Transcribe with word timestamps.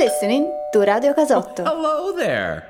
listening 0.00 0.50
to 0.72 0.80
Radio 0.80 1.12
Casotto. 1.12 1.62
Hello 1.62 2.12
there. 2.16 2.69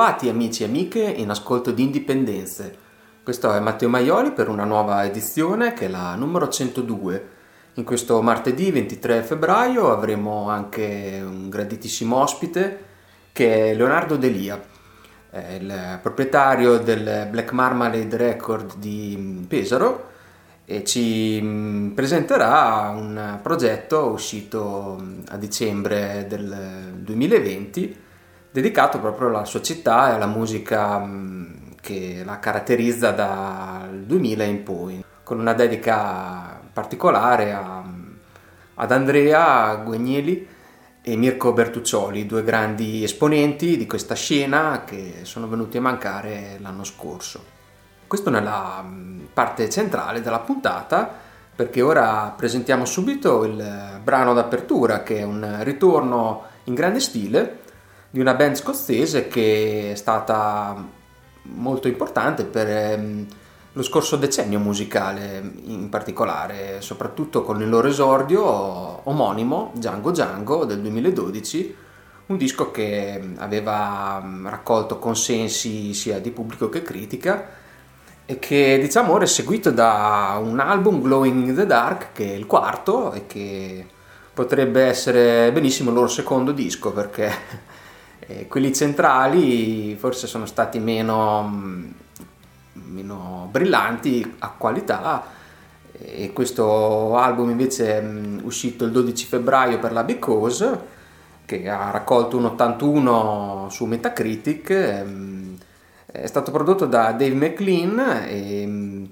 Ben 0.00 0.08
ritrovati 0.08 0.30
amici 0.30 0.62
e 0.62 0.66
amiche 0.66 1.00
in 1.00 1.28
ascolto 1.28 1.72
di 1.72 1.82
Indipendenze. 1.82 2.74
Questo 3.22 3.52
è 3.52 3.60
Matteo 3.60 3.90
Maioli 3.90 4.32
per 4.32 4.48
una 4.48 4.64
nuova 4.64 5.04
edizione 5.04 5.74
che 5.74 5.84
è 5.84 5.88
la 5.88 6.14
numero 6.14 6.48
102. 6.48 7.28
In 7.74 7.84
questo 7.84 8.22
martedì 8.22 8.70
23 8.70 9.22
febbraio 9.22 9.92
avremo 9.92 10.48
anche 10.48 11.20
un 11.22 11.50
graditissimo 11.50 12.16
ospite 12.16 12.84
che 13.30 13.72
è 13.72 13.74
Leonardo 13.74 14.16
Delia, 14.16 14.58
è 15.28 15.58
il 15.60 15.98
proprietario 16.00 16.78
del 16.78 17.28
Black 17.30 17.52
Marmalade 17.52 18.16
Record 18.16 18.76
di 18.78 19.44
Pesaro 19.46 20.08
e 20.64 20.82
ci 20.82 21.38
mm, 21.42 21.90
presenterà 21.90 22.90
un 22.96 23.38
progetto 23.42 24.06
uscito 24.06 24.96
mm, 24.98 25.20
a 25.28 25.36
dicembre 25.36 26.24
del 26.26 26.94
2020 26.94 28.08
dedicato 28.50 28.98
proprio 28.98 29.28
alla 29.28 29.44
sua 29.44 29.62
città 29.62 30.10
e 30.10 30.14
alla 30.14 30.26
musica 30.26 30.98
mh, 30.98 31.74
che 31.80 32.22
la 32.24 32.38
caratterizza 32.38 33.10
dal 33.10 34.02
2000 34.04 34.44
in 34.44 34.62
poi, 34.62 35.04
con 35.22 35.38
una 35.38 35.54
dedica 35.54 36.60
particolare 36.72 37.52
a- 37.52 37.82
ad 38.74 38.92
Andrea 38.92 39.74
Guagneli 39.76 40.46
e 41.02 41.16
Mirko 41.16 41.52
Bertuccioli, 41.52 42.26
due 42.26 42.42
grandi 42.42 43.02
esponenti 43.02 43.76
di 43.76 43.86
questa 43.86 44.14
scena 44.14 44.82
che 44.84 45.20
sono 45.22 45.48
venuti 45.48 45.78
a 45.78 45.80
mancare 45.80 46.58
l'anno 46.60 46.84
scorso. 46.84 47.58
Questo 48.06 48.30
nella 48.30 48.82
mh, 48.82 49.28
parte 49.32 49.70
centrale 49.70 50.20
della 50.20 50.40
puntata, 50.40 51.08
perché 51.54 51.82
ora 51.82 52.32
presentiamo 52.36 52.84
subito 52.84 53.44
il 53.44 54.00
brano 54.02 54.34
d'apertura, 54.34 55.02
che 55.02 55.18
è 55.18 55.22
un 55.22 55.58
ritorno 55.62 56.44
in 56.64 56.74
grande 56.74 57.00
stile 57.00 57.59
di 58.10 58.20
una 58.20 58.34
band 58.34 58.56
scozzese 58.56 59.28
che 59.28 59.92
è 59.92 59.94
stata 59.94 60.98
molto 61.42 61.88
importante 61.88 62.44
per 62.44 62.68
ehm, 62.68 63.26
lo 63.72 63.82
scorso 63.82 64.16
decennio 64.16 64.58
musicale 64.58 65.40
in 65.64 65.88
particolare, 65.88 66.80
soprattutto 66.80 67.42
con 67.42 67.62
il 67.62 67.68
loro 67.68 67.86
esordio 67.86 69.08
omonimo 69.08 69.70
Django 69.74 70.10
Django 70.10 70.64
del 70.64 70.80
2012, 70.80 71.76
un 72.26 72.36
disco 72.36 72.70
che 72.72 73.32
aveva 73.36 74.20
mm, 74.22 74.48
raccolto 74.48 74.98
consensi 74.98 75.94
sia 75.94 76.18
di 76.20 76.30
pubblico 76.30 76.68
che 76.68 76.82
critica 76.82 77.58
e 78.26 78.38
che 78.38 78.78
diciamo 78.80 79.12
ora 79.12 79.24
è 79.24 79.28
seguito 79.28 79.70
da 79.70 80.38
un 80.42 80.58
album 80.60 81.00
Glowing 81.00 81.48
in 81.48 81.54
the 81.54 81.66
Dark 81.66 82.12
che 82.12 82.24
è 82.32 82.34
il 82.34 82.46
quarto 82.46 83.12
e 83.12 83.26
che 83.26 83.86
potrebbe 84.32 84.82
essere 84.82 85.50
benissimo 85.52 85.90
il 85.90 85.96
loro 85.96 86.08
secondo 86.08 86.52
disco 86.52 86.92
perché 86.92 87.68
eh, 88.30 88.46
quelli 88.46 88.72
centrali 88.72 89.96
forse 89.96 90.26
sono 90.26 90.46
stati 90.46 90.78
meno, 90.78 91.42
mm, 91.42 91.90
meno 92.72 93.48
brillanti 93.50 94.36
a 94.38 94.54
qualità 94.56 95.38
e 95.92 96.32
questo 96.32 97.16
album 97.16 97.50
invece 97.50 97.98
è 97.98 98.02
mm, 98.02 98.38
uscito 98.44 98.84
il 98.84 98.92
12 98.92 99.26
febbraio 99.26 99.78
per 99.78 99.92
la 99.92 100.04
Because 100.04 100.98
che 101.44 101.68
ha 101.68 101.90
raccolto 101.90 102.36
un 102.36 102.44
81 102.44 103.66
su 103.70 103.84
Metacritic, 103.86 104.70
ehm, 104.70 105.56
è 106.06 106.26
stato 106.26 106.52
prodotto 106.52 106.86
da 106.86 107.10
Dave 107.10 107.34
McLean 107.34 107.98
e, 108.28 109.08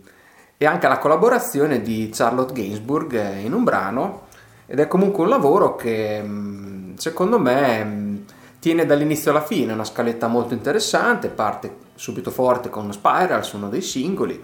e 0.57 0.67
anche 0.67 0.87
la 0.87 0.99
collaborazione 0.99 1.83
di 1.83 2.09
Charlotte 2.13 2.53
Gainsbourg 2.53 3.41
in 3.43 3.53
un 3.53 3.65
brano 3.65 4.27
ed 4.67 4.79
è 4.79 4.87
comunque 4.87 5.25
un 5.25 5.31
lavoro 5.31 5.75
che 5.75 6.23
mm, 6.23 6.95
secondo 6.95 7.41
me 7.41 7.85
mm, 7.85 8.08
tiene 8.59 8.87
dall'inizio 8.87 9.31
alla 9.31 9.43
fine 9.43 9.73
una 9.73 9.85
scaletta 9.85 10.27
molto 10.27 10.55
interessante, 10.55 11.29
parte 11.29 11.87
subito 11.95 12.31
forte 12.31 12.71
con 12.71 12.93
Spirals, 12.93 13.53
uno 13.53 13.69
dei 13.69 13.83
singoli, 13.83 14.41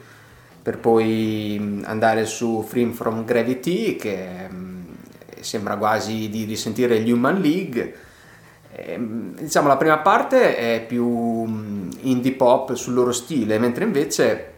per 0.62 0.78
poi 0.78 1.56
mm, 1.60 1.82
andare 1.84 2.24
su 2.26 2.64
Free 2.66 2.92
from 2.92 3.24
Gravity 3.24 3.96
che 3.96 4.48
mm, 4.50 4.82
sembra 5.40 5.76
quasi 5.76 6.28
di 6.30 6.44
risentire 6.44 7.00
gli 7.00 7.10
Human 7.10 7.40
League. 7.40 7.94
Ehm, 8.72 9.34
diciamo 9.38 9.68
la 9.68 9.76
prima 9.76 9.98
parte 9.98 10.56
è 10.56 10.84
più 10.86 11.06
mm, 11.06 11.90
indie 12.02 12.32
pop 12.32 12.74
sul 12.74 12.94
loro 12.94 13.12
stile, 13.12 13.58
mentre 13.58 13.84
invece 13.84 14.52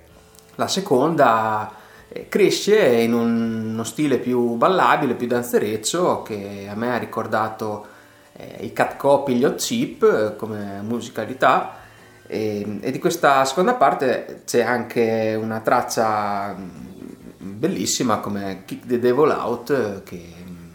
la 0.57 0.69
seconda 0.69 1.73
eh, 2.09 2.29
cresce 2.29 2.79
in 2.79 3.13
un- 3.13 3.71
uno 3.73 3.85
stile 3.85 4.19
più 4.19 4.55
ballabile, 4.55 5.15
più 5.15 5.27
danzereccio 5.27 6.23
che 6.23 6.67
a 6.71 6.75
me 6.75 6.95
ha 6.95 6.99
ricordato 6.99 7.95
eh, 8.37 8.65
i 8.65 8.73
Cat 8.73 8.97
Copy, 8.97 9.35
gli 9.35 9.45
Hot 9.45 9.57
Chip 9.57 10.03
eh, 10.03 10.37
come 10.37 10.81
musicalità 10.83 11.85
e, 12.27 12.79
e 12.81 12.91
di 12.91 12.99
questa 12.99 13.45
seconda 13.45 13.75
parte 13.75 14.43
c'è 14.45 14.63
anche 14.63 15.39
una 15.41 15.61
traccia 15.61 16.55
mm, 16.55 17.59
bellissima 17.59 18.19
come 18.19 18.63
Kick 18.65 18.87
the 18.87 18.99
Devil 18.99 19.31
Out 19.31 19.71
eh, 19.71 20.03
che 20.03 20.23
mm, 20.45 20.69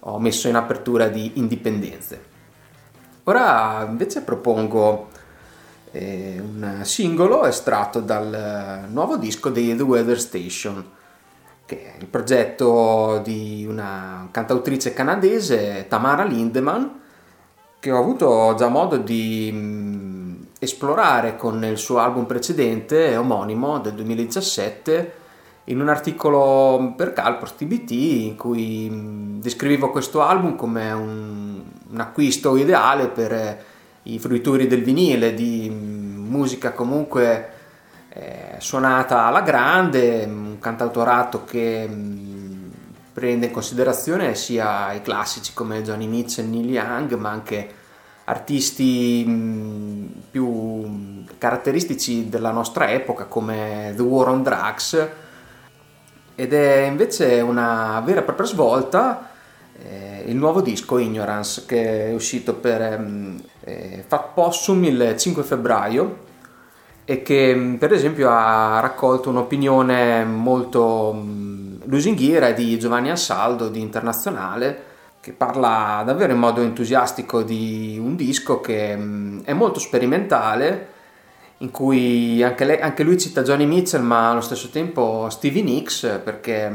ho 0.00 0.18
messo 0.18 0.48
in 0.48 0.56
apertura 0.56 1.08
di 1.08 1.32
Indipendenze. 1.34 2.30
Ora 3.24 3.86
invece 3.88 4.22
propongo 4.22 5.08
eh, 5.92 6.40
un 6.40 6.80
singolo 6.82 7.46
estratto 7.46 8.00
dal 8.00 8.34
eh, 8.34 8.88
nuovo 8.88 9.16
disco 9.16 9.48
dei 9.50 9.76
The 9.76 9.82
Weather 9.82 10.18
Station, 10.20 10.84
che 11.64 11.94
è 11.94 11.96
il 11.98 12.06
progetto 12.06 13.20
di 13.24 13.66
una 13.68 14.28
cantautrice 14.30 14.92
canadese, 14.92 15.86
Tamara 15.88 16.24
Lindemann, 16.24 16.84
che 17.78 17.90
ho 17.90 17.98
avuto 17.98 18.54
già 18.56 18.68
modo 18.68 18.96
di 18.96 19.50
mm, 19.52 20.42
esplorare 20.60 21.36
con 21.36 21.64
il 21.64 21.78
suo 21.78 21.98
album 21.98 22.26
precedente, 22.26 23.16
omonimo, 23.16 23.80
del 23.80 23.94
2017, 23.94 25.14
in 25.64 25.80
un 25.80 25.88
articolo 25.88 26.94
per 26.96 27.12
Calpros 27.12 27.56
TBT 27.56 27.90
in 27.90 28.36
cui 28.36 28.88
mm, 28.90 29.40
descrivevo 29.40 29.90
questo 29.90 30.22
album 30.22 30.56
come 30.56 30.92
un, 30.92 31.62
un 31.90 32.00
acquisto 32.00 32.56
ideale 32.56 33.08
per 33.08 33.64
i 34.04 34.18
fruitori 34.18 34.66
del 34.66 34.82
vinile, 34.82 35.34
di 35.34 35.68
mm, 35.68 36.28
musica 36.28 36.72
comunque 36.72 37.51
eh, 38.14 38.56
suonata 38.58 39.24
alla 39.24 39.40
grande, 39.40 40.24
un 40.26 40.58
cantautorato 40.58 41.44
che 41.44 41.88
mm, 41.88 42.70
prende 43.12 43.46
in 43.46 43.52
considerazione 43.52 44.34
sia 44.34 44.92
i 44.92 45.00
classici 45.00 45.52
come 45.54 45.82
Johnny 45.82 46.06
Mitchell 46.06 46.44
e 46.44 46.48
Neil 46.48 46.70
Young, 46.70 47.14
ma 47.14 47.30
anche 47.30 47.70
artisti 48.24 49.24
mm, 49.26 50.06
più 50.30 51.24
caratteristici 51.38 52.28
della 52.28 52.50
nostra 52.50 52.90
epoca 52.90 53.24
come 53.24 53.94
The 53.96 54.02
War 54.02 54.28
on 54.28 54.42
Drugs. 54.42 55.08
Ed 56.34 56.52
è 56.52 56.82
invece 56.82 57.40
una 57.40 58.02
vera 58.04 58.20
e 58.20 58.24
propria 58.24 58.46
svolta 58.46 59.30
eh, 59.78 60.24
il 60.26 60.36
nuovo 60.36 60.60
disco 60.60 60.98
Ignorance 60.98 61.64
che 61.66 62.08
è 62.08 62.12
uscito 62.12 62.54
per 62.54 63.42
eh, 63.60 64.04
Fat 64.06 64.32
Possum 64.34 64.84
il 64.84 65.14
5 65.16 65.42
febbraio 65.42 66.30
e 67.04 67.22
che 67.22 67.54
mh, 67.54 67.76
per 67.76 67.92
esempio 67.92 68.30
ha 68.30 68.80
raccolto 68.80 69.30
un'opinione 69.30 70.24
molto 70.24 71.12
mh, 71.12 71.82
lusinghiera 71.86 72.52
di 72.52 72.78
Giovanni 72.78 73.10
Ansaldo 73.10 73.68
di 73.68 73.80
Internazionale 73.80 74.90
che 75.20 75.32
parla 75.32 76.02
davvero 76.04 76.32
in 76.32 76.38
modo 76.38 76.62
entusiastico 76.62 77.42
di 77.42 77.98
un 78.00 78.16
disco 78.16 78.60
che 78.60 78.96
mh, 78.96 79.44
è 79.44 79.52
molto 79.52 79.78
sperimentale 79.80 80.88
in 81.58 81.70
cui 81.70 82.42
anche, 82.42 82.64
lei- 82.64 82.80
anche 82.80 83.02
lui 83.04 83.18
cita 83.18 83.42
Johnny 83.42 83.66
Mitchell 83.66 84.02
ma 84.02 84.30
allo 84.30 84.40
stesso 84.40 84.68
tempo 84.70 85.28
Stevie 85.30 85.62
Nicks 85.62 86.20
perché 86.24 86.70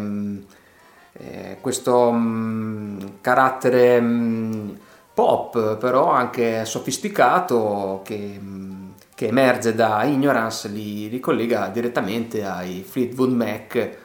eh, 1.13 1.57
questo 1.61 2.11
mh, 2.11 3.19
carattere 3.21 3.99
mh, 3.99 4.77
pop 5.13 5.77
però 5.77 6.11
anche 6.11 6.63
sofisticato 6.65 8.01
che, 8.03 8.15
mh, 8.39 8.86
che 9.17 9.25
emerge 9.25 9.73
da 9.73 10.03
Ignorance 10.03 10.67
li 10.67 11.07
ricollega 11.07 11.69
direttamente 11.69 12.45
ai 12.45 12.85
Fleetwood 12.87 13.31
Mac 13.31 13.97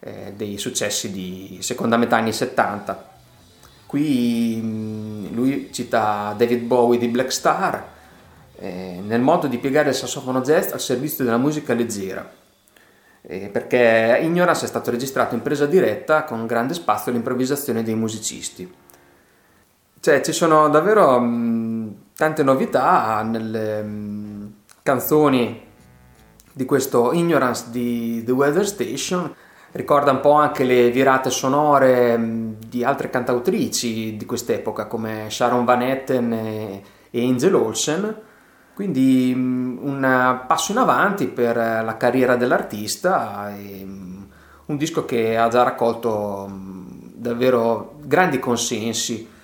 eh, 0.00 0.32
dei 0.34 0.58
successi 0.58 1.12
di 1.12 1.58
seconda 1.60 1.96
metà 1.96 2.16
anni 2.16 2.32
70 2.32 3.10
qui 3.86 4.56
mh, 4.60 5.32
lui 5.32 5.68
cita 5.70 6.34
David 6.36 6.64
Bowie 6.64 6.98
di 6.98 7.06
Black 7.06 7.30
Star 7.30 7.86
eh, 8.56 9.00
nel 9.00 9.20
modo 9.20 9.46
di 9.46 9.58
piegare 9.58 9.90
il 9.90 9.94
sassofono 9.94 10.40
jazz 10.40 10.72
al 10.72 10.80
servizio 10.80 11.22
della 11.22 11.38
musica 11.38 11.72
leggera 11.72 12.28
eh, 13.22 13.50
perché 13.50 14.18
Ignorance 14.20 14.64
è 14.64 14.68
stato 14.68 14.90
registrato 14.90 15.36
in 15.36 15.42
presa 15.42 15.66
diretta 15.66 16.24
con 16.24 16.48
grande 16.48 16.74
spazio 16.74 17.12
all'improvvisazione 17.12 17.84
dei 17.84 17.94
musicisti. 17.94 18.74
Cioè, 20.00 20.20
ci 20.20 20.32
sono 20.32 20.68
davvero 20.68 21.20
mh, 21.20 21.94
tante 22.18 22.42
novità 22.42 23.22
nelle 23.22 23.80
mh, 23.80 24.52
canzoni 24.82 25.62
di 26.52 26.64
questo 26.64 27.12
Ignorance 27.12 27.66
di 27.70 28.24
The 28.24 28.32
Weather 28.32 28.66
Station. 28.66 29.32
Ricorda 29.70 30.10
un 30.10 30.18
po' 30.18 30.32
anche 30.32 30.64
le 30.64 30.90
virate 30.90 31.30
sonore 31.30 32.16
mh, 32.16 32.56
di 32.66 32.82
altre 32.82 33.08
cantautrici 33.08 34.16
di 34.16 34.26
quest'epoca 34.26 34.86
come 34.86 35.26
Sharon 35.30 35.64
Van 35.64 35.80
Etten 35.80 36.32
e, 36.32 36.82
Angel 37.12 37.54
Olsen. 37.54 38.20
Quindi 38.74 39.32
mh, 39.32 39.78
un 39.80 40.40
passo 40.44 40.72
in 40.72 40.78
avanti 40.78 41.28
per 41.28 41.54
la 41.54 41.96
carriera 41.96 42.34
dell'artista 42.34 43.56
e 43.56 43.86
un 44.66 44.76
disco 44.76 45.04
che 45.04 45.36
ha 45.36 45.46
già 45.46 45.62
raccolto 45.62 46.50
davvero 47.14 47.94
grandi 48.00 48.40
consensi. 48.40 49.36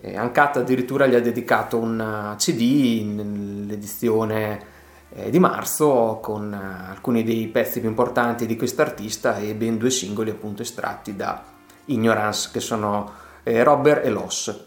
E 0.00 0.18
Uncut 0.18 0.56
addirittura 0.56 1.06
gli 1.06 1.14
ha 1.14 1.20
dedicato 1.20 1.76
un 1.78 2.34
CD 2.36 3.02
nell'edizione 3.04 4.78
eh, 5.12 5.30
di 5.30 5.38
marzo 5.38 6.18
con 6.22 6.52
eh, 6.52 6.90
alcuni 6.90 7.22
dei 7.24 7.48
pezzi 7.48 7.80
più 7.80 7.88
importanti 7.88 8.46
di 8.46 8.56
quest'artista 8.56 9.36
e 9.38 9.54
ben 9.54 9.76
due 9.76 9.90
singoli 9.90 10.30
appunto 10.30 10.62
estratti 10.62 11.16
da 11.16 11.42
Ignorance 11.86 12.50
che 12.52 12.60
sono 12.60 13.10
eh, 13.42 13.62
Robber 13.62 14.02
e 14.04 14.10
Loss. 14.10 14.64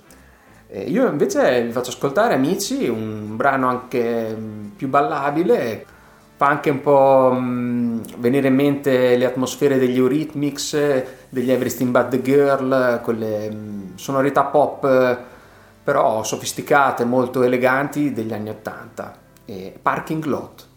Eh, 0.67 0.81
Io 0.83 1.07
invece 1.07 1.63
vi 1.63 1.71
faccio 1.71 1.91
ascoltare 1.91 2.33
Amici, 2.33 2.87
un 2.87 3.35
brano 3.35 3.69
anche 3.69 4.35
mh, 4.35 4.73
più 4.75 4.87
ballabile, 4.87 5.85
fa 6.35 6.47
anche 6.47 6.69
un 6.69 6.81
po' 6.81 7.31
mh, 7.31 8.17
venire 8.17 8.47
in 8.47 8.55
mente 8.55 9.15
le 9.15 9.25
atmosfere 9.25 9.77
degli 9.77 9.97
Eurythmics, 9.97 11.03
degli 11.29 11.51
Everything 11.51 11.91
But 11.91 12.09
The 12.09 12.21
Girl, 12.21 13.01
quelle 13.01 13.49
mh, 13.49 13.95
sonorità 13.95 14.43
pop 14.43 15.31
però 15.83 16.23
sofisticate, 16.23 17.03
molto 17.03 17.43
eleganti 17.43 18.13
degli 18.13 18.33
anni 18.33 18.49
80. 18.49 19.15
E 19.45 19.77
Parking 19.81 20.23
Lot. 20.23 20.67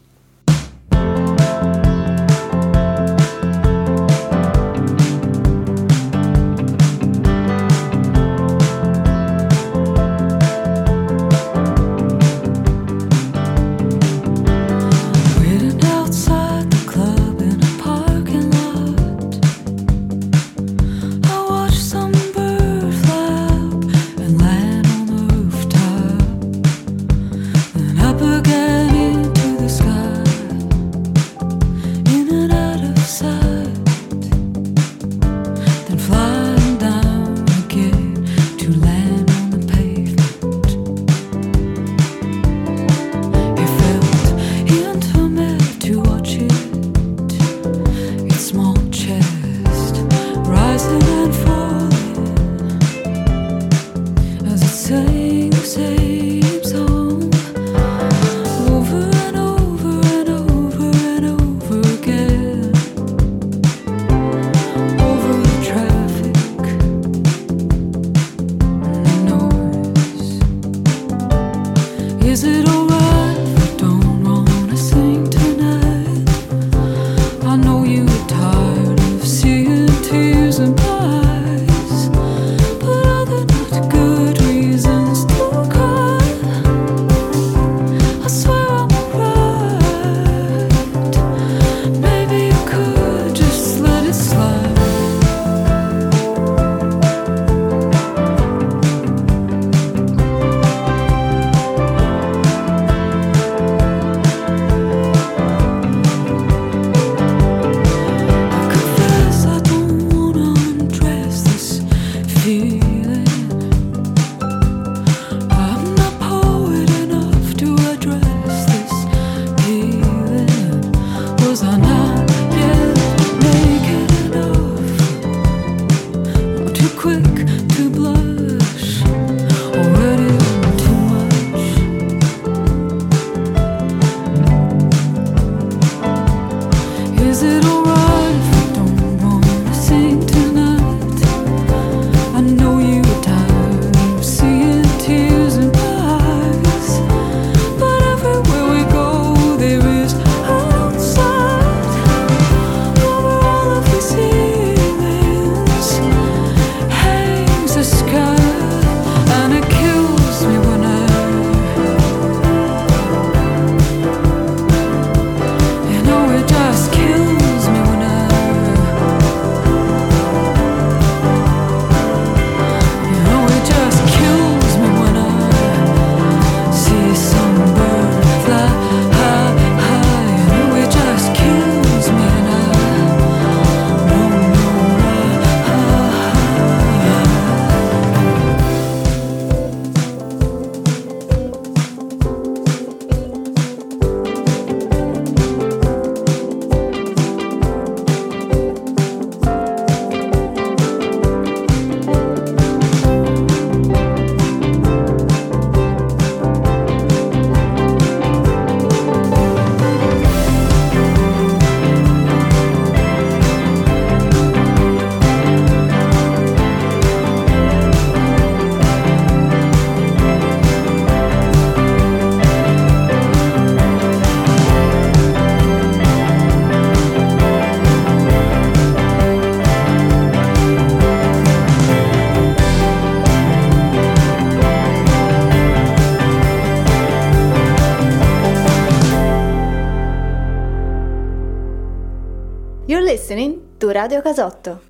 su 243.87 243.93
Radio 243.93 244.21
Casotto. 244.21 244.81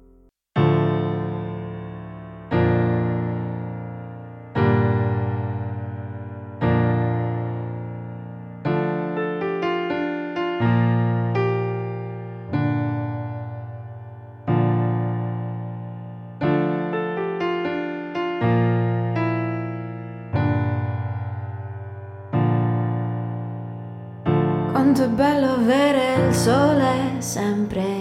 Quanto 24.72 25.04
è 25.04 25.08
bello 25.08 25.52
avere 25.52 26.28
il 26.28 26.34
sole 26.34 27.16
sempre 27.18 27.95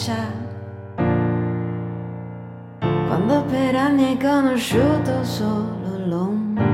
faccia. 0.00 0.32
Quando 3.06 3.44
per 3.44 3.76
anni 3.76 4.04
hai 4.04 4.16
conosciuto 4.18 5.24
solo 5.24 5.98
l'ombra. 6.06 6.69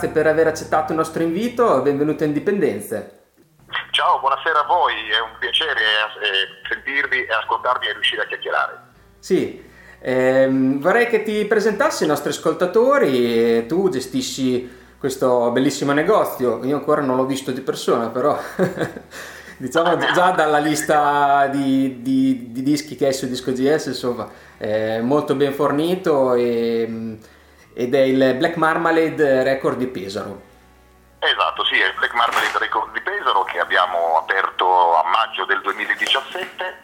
Grazie 0.00 0.08
per 0.08 0.26
aver 0.26 0.46
accettato 0.46 0.92
il 0.92 0.98
nostro 0.98 1.22
invito, 1.22 1.82
benvenuto 1.82 2.24
a 2.24 2.26
Indipendenze. 2.26 3.18
Ciao, 3.90 4.18
buonasera 4.18 4.60
a 4.60 4.66
voi, 4.66 4.94
è 5.10 5.20
un 5.20 5.36
piacere 5.38 5.80
eh, 5.80 6.68
sentirvi 6.70 7.24
e 7.26 7.32
ascoltarvi 7.32 7.86
e 7.86 7.92
riuscire 7.92 8.22
a 8.22 8.26
chiacchierare. 8.26 8.78
Sì, 9.18 9.62
ehm, 10.00 10.80
vorrei 10.80 11.06
che 11.06 11.22
ti 11.22 11.44
presentassi 11.44 12.04
ai 12.04 12.08
nostri 12.08 12.30
ascoltatori, 12.30 13.66
tu 13.66 13.90
gestisci 13.90 14.78
questo 14.98 15.50
bellissimo 15.50 15.92
negozio, 15.92 16.64
io 16.64 16.76
ancora 16.76 17.02
non 17.02 17.16
l'ho 17.16 17.26
visto 17.26 17.50
di 17.50 17.60
persona, 17.60 18.08
però 18.08 18.38
diciamo 19.58 19.98
già 20.14 20.30
dalla 20.30 20.58
lista 20.60 21.46
di, 21.48 22.00
di- 22.00 22.52
di 22.52 22.62
dischi 22.62 22.96
che 22.96 23.08
hai 23.08 23.12
su 23.12 23.26
Disco 23.26 23.52
GS, 23.52 23.86
insomma, 23.86 24.30
è 24.56 25.00
molto 25.00 25.34
ben 25.34 25.52
fornito 25.52 26.32
e- 26.32 27.18
ed 27.74 27.94
è 27.94 28.00
il 28.00 28.34
Black 28.34 28.56
Marmalade 28.56 29.42
Record 29.42 29.78
di 29.78 29.86
Pesaro. 29.86 30.48
Esatto, 31.18 31.64
sì, 31.64 31.78
è 31.78 31.86
il 31.86 31.94
Black 31.94 32.14
Marmalade 32.14 32.58
Record 32.58 32.92
di 32.92 33.00
Pesaro 33.00 33.44
che 33.44 33.58
abbiamo 33.58 34.16
aperto 34.16 34.96
a 34.96 35.08
maggio 35.08 35.44
del 35.44 35.60
2017, 35.60 36.80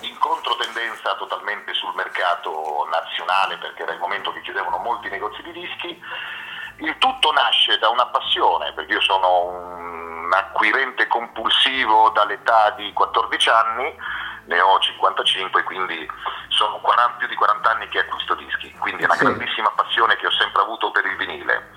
in 0.00 0.18
controtendenza 0.18 1.14
totalmente 1.16 1.72
sul 1.74 1.94
mercato 1.94 2.86
nazionale 2.90 3.56
perché 3.58 3.82
era 3.82 3.92
il 3.92 4.00
momento 4.00 4.32
che 4.32 4.40
chiudevano 4.40 4.78
molti 4.78 5.08
negozi 5.08 5.42
di 5.42 5.52
dischi. 5.52 6.02
Il 6.78 6.98
tutto 6.98 7.32
nasce 7.32 7.78
da 7.78 7.88
una 7.88 8.06
passione, 8.06 8.72
perché 8.72 8.92
io 8.92 9.00
sono 9.00 9.44
un 9.44 10.30
acquirente 10.32 11.06
compulsivo 11.06 12.10
dall'età 12.10 12.70
di 12.76 12.92
14 12.92 13.48
anni, 13.48 13.96
ne 14.46 14.60
ho 14.60 14.78
55, 14.78 15.62
quindi 15.64 16.08
sono 16.48 16.78
40 16.80 17.16
più 17.18 17.26
di 17.28 17.34
40 17.34 17.70
anni 17.70 17.88
che 17.88 18.00
acquisto 18.00 18.34
dischi, 18.34 18.72
quindi 18.78 19.02
è 19.02 19.06
una 19.06 19.14
Sì. 19.14 19.24
grandissima 19.24 19.70
passione 19.74 20.16
che 20.16 20.26
ho 20.26 20.32
sempre 20.32 20.62
avuto 20.62 20.90
per 20.90 21.04
il 21.06 21.16
vinile. 21.16 21.70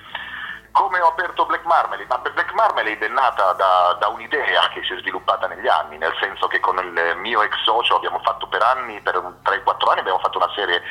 Come 0.71 0.99
ho 1.01 1.07
aperto 1.07 1.45
Black 1.45 1.65
Marmalade? 1.65 2.05
Ma 2.07 2.17
Black 2.19 2.53
Marmalade 2.53 3.05
è 3.05 3.09
nata 3.09 3.53
da, 3.53 3.97
da 3.99 4.07
un'idea 4.07 4.69
che 4.69 4.83
si 4.83 4.93
è 4.93 4.97
sviluppata 4.99 5.47
negli 5.47 5.67
anni, 5.67 5.97
nel 5.97 6.15
senso 6.19 6.47
che 6.47 6.59
con 6.59 6.77
il 6.77 7.15
mio 7.17 7.41
ex 7.41 7.55
socio 7.63 7.95
abbiamo 7.95 8.19
fatto 8.19 8.47
per 8.47 8.61
anni, 8.61 9.01
per 9.01 9.17
un 9.17 9.33
3-4 9.43 9.89
anni 9.89 9.99
abbiamo 10.01 10.19
fatto 10.19 10.37
una 10.37 10.51
serie 10.53 10.81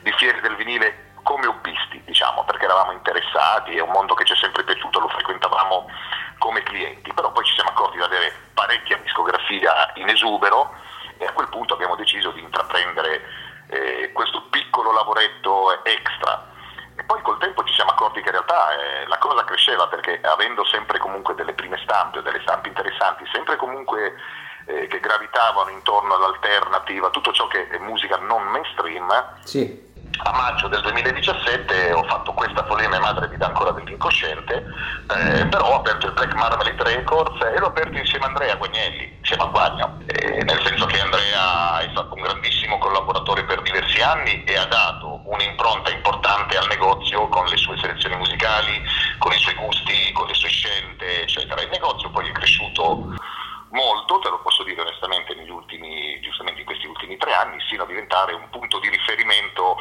di 0.00 0.10
fiere 0.12 0.40
del 0.40 0.56
vinile 0.56 1.12
come 1.22 1.46
hobbisti, 1.46 2.02
diciamo, 2.04 2.44
perché 2.44 2.64
eravamo 2.64 2.92
interessati, 2.92 3.76
è 3.76 3.80
un 3.82 3.90
mondo 3.90 4.14
che 4.14 4.24
ci 4.24 4.32
è 4.32 4.36
sempre 4.36 4.64
piaciuto, 4.64 5.00
lo 5.00 5.08
frequentavamo 5.08 5.90
come 6.38 6.62
clienti, 6.62 7.12
però 7.12 7.30
poi 7.30 7.44
ci 7.44 7.54
siamo 7.54 7.70
accorti 7.70 7.98
di 7.98 8.02
avere 8.04 8.32
parecchia 8.54 8.96
discografia 8.98 9.90
in 9.96 10.08
esubero 10.08 10.74
e 11.18 11.24
a 11.24 11.32
quel 11.32 11.48
punto 11.48 11.74
abbiamo 11.74 11.96
deciso 11.96 12.30
di 12.30 12.40
intraprendere 12.40 13.22
eh, 13.68 14.10
questo 14.12 14.42
piccolo 14.50 14.92
lavoretto 14.92 15.84
extra. 15.84 16.54
E 16.96 17.02
poi 17.04 17.20
col 17.22 17.38
tempo 17.38 17.62
ci 17.64 17.74
siamo 17.74 17.90
accorti 17.90 18.20
che 18.20 18.28
in 18.28 18.32
realtà 18.32 18.72
eh, 18.72 19.06
la 19.06 19.18
cosa 19.18 19.44
cresceva 19.44 19.86
perché 19.88 20.20
avendo 20.22 20.64
sempre 20.64 20.98
comunque 20.98 21.34
delle 21.34 21.52
prime 21.52 21.78
stampe 21.82 22.22
delle 22.22 22.40
stampe 22.40 22.68
interessanti, 22.68 23.24
sempre 23.32 23.56
comunque 23.56 24.14
eh, 24.66 24.86
che 24.86 25.00
gravitavano 25.00 25.70
intorno 25.70 26.14
all'alternativa, 26.14 27.10
tutto 27.10 27.32
ciò 27.32 27.46
che 27.46 27.68
è 27.68 27.78
musica 27.78 28.16
non 28.16 28.42
mainstream, 28.44 29.34
Sì, 29.44 29.85
a 30.18 30.32
maggio 30.32 30.68
del 30.68 30.80
2017 30.80 31.92
ho 31.92 32.02
fatto 32.04 32.32
questa 32.32 32.64
follia, 32.64 32.88
mia 32.88 33.00
madre 33.00 33.28
mi 33.28 33.36
dà 33.36 33.46
ancora 33.46 33.70
dell'incosciente, 33.72 34.64
eh, 35.14 35.46
però 35.46 35.72
ho 35.72 35.74
aperto 35.76 36.06
il 36.06 36.12
Black 36.12 36.34
Marmalade 36.34 36.82
Records 36.82 37.40
e 37.44 37.58
l'ho 37.58 37.66
aperto 37.66 37.98
insieme 37.98 38.24
a 38.24 38.28
Andrea 38.28 38.56
Guagnelli, 38.56 39.16
insieme 39.18 39.42
a 39.42 39.46
Guagno, 39.46 39.98
Eh, 40.06 40.42
nel 40.44 40.60
senso 40.64 40.86
che 40.86 41.00
Andrea 41.00 41.80
è 41.80 41.88
stato 41.90 42.14
un 42.14 42.22
grandissimo 42.22 42.78
collaboratore 42.78 43.44
per 43.44 43.60
diversi 43.62 44.00
anni 44.00 44.42
e 44.44 44.56
ha 44.56 44.66
dato 44.66 45.20
un'impronta 45.24 45.90
importante 45.90 46.56
al 46.56 46.66
negozio 46.68 47.28
con 47.28 47.44
le 47.46 47.56
sue 47.56 47.76
selezioni 47.78 48.16
musicali, 48.16 48.82
con 49.18 49.32
i 49.32 49.38
suoi 49.38 49.54
gusti, 49.54 50.12
con 50.12 50.26
le 50.26 50.34
sue 50.34 50.48
scelte, 50.48 51.22
eccetera. 51.22 51.60
Il 51.60 51.70
negozio 51.70 52.10
poi 52.10 52.28
è 52.28 52.32
cresciuto 52.32 53.14
molto, 53.76 54.18
te 54.18 54.30
lo 54.30 54.40
posso 54.40 54.64
dire 54.64 54.80
onestamente, 54.80 55.34
negli 55.34 55.50
ultimi, 55.50 56.18
giustamente 56.20 56.60
in 56.60 56.66
questi 56.66 56.86
ultimi 56.86 57.16
tre 57.18 57.34
anni, 57.34 57.60
sino 57.68 57.84
a 57.84 57.86
diventare 57.86 58.32
un 58.32 58.48
punto 58.50 58.78
di 58.80 58.88
riferimento 58.88 59.76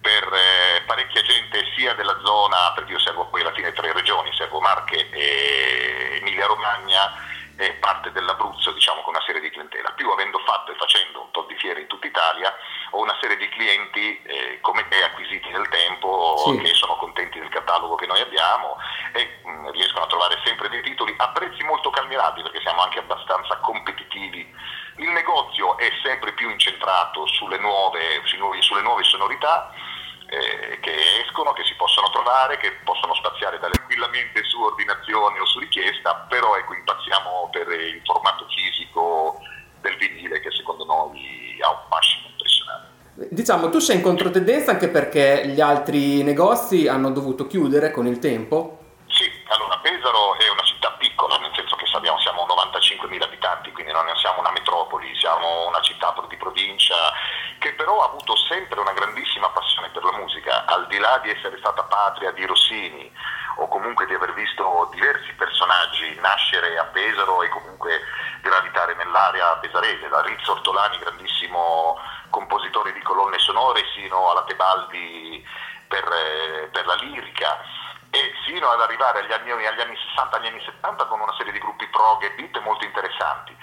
per 0.00 0.24
eh, 0.32 0.82
parecchia 0.86 1.22
gente 1.22 1.62
sia 1.76 1.94
della 1.94 2.18
zona, 2.24 2.72
perché 2.74 2.92
io 2.92 2.98
servo 2.98 3.26
poi 3.26 3.42
alla 3.42 3.52
fine 3.52 3.72
tre 3.72 3.92
regioni, 3.92 4.32
servo 4.34 4.60
Marche 4.60 5.10
e 5.10 6.18
Emilia 6.20 6.46
Romagna 6.46 7.12
e 7.58 7.72
parte 7.80 8.12
dell'Abruzzo, 8.12 8.72
diciamo 8.72 9.00
con 9.02 9.14
una 9.14 9.24
serie 9.24 9.40
di 9.40 9.50
clientela. 9.50 9.90
Più 9.92 10.08
avendo 10.10 10.38
fatto 10.40 10.72
e 10.72 10.76
facendo 10.76 11.22
un 11.22 11.30
tot 11.32 11.46
di 11.48 11.56
fiere 11.56 11.80
in 11.80 11.86
tutta 11.86 12.06
Italia, 12.06 12.54
ho 12.90 13.00
una 13.00 13.16
serie 13.20 13.36
di 13.36 13.48
clienti 13.48 14.22
eh, 14.22 14.58
come 14.60 14.86
te 14.88 15.02
acquisiti 15.02 15.48
nel 15.50 15.68
tempo 15.68 16.36
Sì. 16.46 16.58
che 16.60 16.74
sono 16.74 16.96
contenti 16.96 17.38
del 17.38 17.48
catalogo 17.48 17.96
che 17.96 18.06
noi 18.06 18.20
abbiamo 18.20 18.76
e 19.12 19.40
mh, 19.44 19.70
riescono 19.72 20.04
a 20.04 20.08
trovare 20.08 20.40
sempre 20.44 20.68
dei 20.68 20.82
titoli 20.82 21.14
a 21.16 21.28
prezzi 21.28 21.62
molto 21.62 21.90
calmierati 21.90 22.42
perché 22.42 22.60
siamo 22.60 22.82
anche 22.82 22.98
abbastanza 22.98 23.56
competitivi. 23.58 24.54
Il 24.96 25.10
negozio 25.10 25.76
è 25.78 25.90
sempre 26.02 26.32
più 26.32 26.48
incentrato 26.48 27.26
sulle 27.26 27.58
nuove, 27.58 28.22
sulle 28.60 28.82
nuove 28.82 29.02
sonorità 29.04 29.70
eh, 30.28 30.80
che 30.80 30.94
escono, 31.24 31.52
che 31.52 31.64
si 31.64 31.74
possono 31.76 32.10
trovare, 32.10 32.56
che 32.58 32.72
possono 32.84 33.14
spaziare 33.14 33.58
tranquillamente 33.58 34.42
su 34.44 34.60
ordinazione 34.60 35.38
o 35.38 35.46
su 35.46 35.58
richiesta, 35.58 36.26
però 36.28 36.56
ecco, 36.56 36.74
impazziamo 36.74 37.48
per 37.52 37.68
il 37.68 38.00
formato 38.04 38.46
fisico 38.48 39.40
del 39.80 39.96
vinile 39.96 40.40
che 40.40 40.50
secondo 40.50 40.84
noi 40.84 41.58
ha 41.60 41.70
un 41.70 41.78
fascino 41.88 42.28
impressionante. 42.28 43.28
diciamo 43.30 43.70
tu 43.70 43.78
sei 43.78 43.96
in 43.96 44.02
controtendenza 44.02 44.72
anche 44.72 44.88
perché 44.88 45.46
gli 45.46 45.60
altri 45.60 46.22
negozi 46.22 46.88
hanno 46.88 47.10
dovuto 47.10 47.46
chiudere 47.46 47.90
con 47.90 48.06
il 48.06 48.18
tempo. 48.18 48.75
Allora 49.56 49.78
Pesaro 49.78 50.34
è 50.36 50.50
una 50.50 50.64
città 50.64 50.90
piccola, 50.98 51.38
nel 51.38 51.50
senso 51.54 51.76
che 51.76 51.86
sappiamo 51.86 52.20
siamo 52.20 52.44
95.000 52.44 53.22
abitanti, 53.22 53.72
quindi 53.72 53.90
non 53.90 54.04
siamo 54.16 54.40
una 54.40 54.50
metropoli, 54.50 55.16
siamo 55.16 55.66
una 55.68 55.80
città 55.80 56.14
di 56.28 56.36
provincia 56.36 56.94
che 57.58 57.72
però 57.72 58.02
ha 58.02 58.04
avuto 58.04 58.36
sempre 58.36 58.80
una 58.80 58.92
grandissima 58.92 59.48
passione 59.48 59.88
per 59.88 60.04
la 60.04 60.12
musica, 60.12 60.66
al 60.66 60.86
di 60.88 60.98
là 60.98 61.18
di 61.22 61.30
essere 61.30 61.56
stata 61.56 61.84
patria 61.84 62.32
di 62.32 62.44
Rossini 62.44 63.10
o 63.56 63.68
comunque 63.68 64.04
di 64.04 64.12
aver 64.12 64.34
visto 64.34 64.90
diversi 64.92 65.32
personaggi 65.32 66.14
nascere 66.20 66.76
a 66.76 66.84
Pesaro 66.84 67.42
e 67.42 67.48
comunque 67.48 68.02
gravitare 68.42 68.94
nell'area 68.96 69.56
pesarese, 69.56 70.08
da 70.08 70.20
Rizzo 70.20 70.52
Ortolani, 70.52 70.98
grandissimo 70.98 71.98
compositore 72.28 72.92
di 72.92 73.00
colonne 73.00 73.38
sonore, 73.38 73.84
sino 73.94 74.30
alla 74.30 74.44
Tebaldi 74.44 75.42
per, 75.88 76.04
eh, 76.04 76.68
per 76.70 76.84
la 76.84 76.94
lirica 76.96 77.58
e 78.16 78.32
sino 78.46 78.68
ad 78.70 78.80
arrivare 78.80 79.20
agli 79.20 79.32
anni, 79.32 79.50
agli 79.50 79.80
anni 79.80 79.96
60, 80.14 80.36
agli 80.36 80.46
anni 80.46 80.62
70 80.64 81.04
con 81.04 81.20
una 81.20 81.34
serie 81.36 81.52
di 81.52 81.58
gruppi 81.58 81.86
prog 81.88 82.22
e 82.22 82.30
beat 82.30 82.58
molto 82.60 82.86
interessanti. 82.86 83.54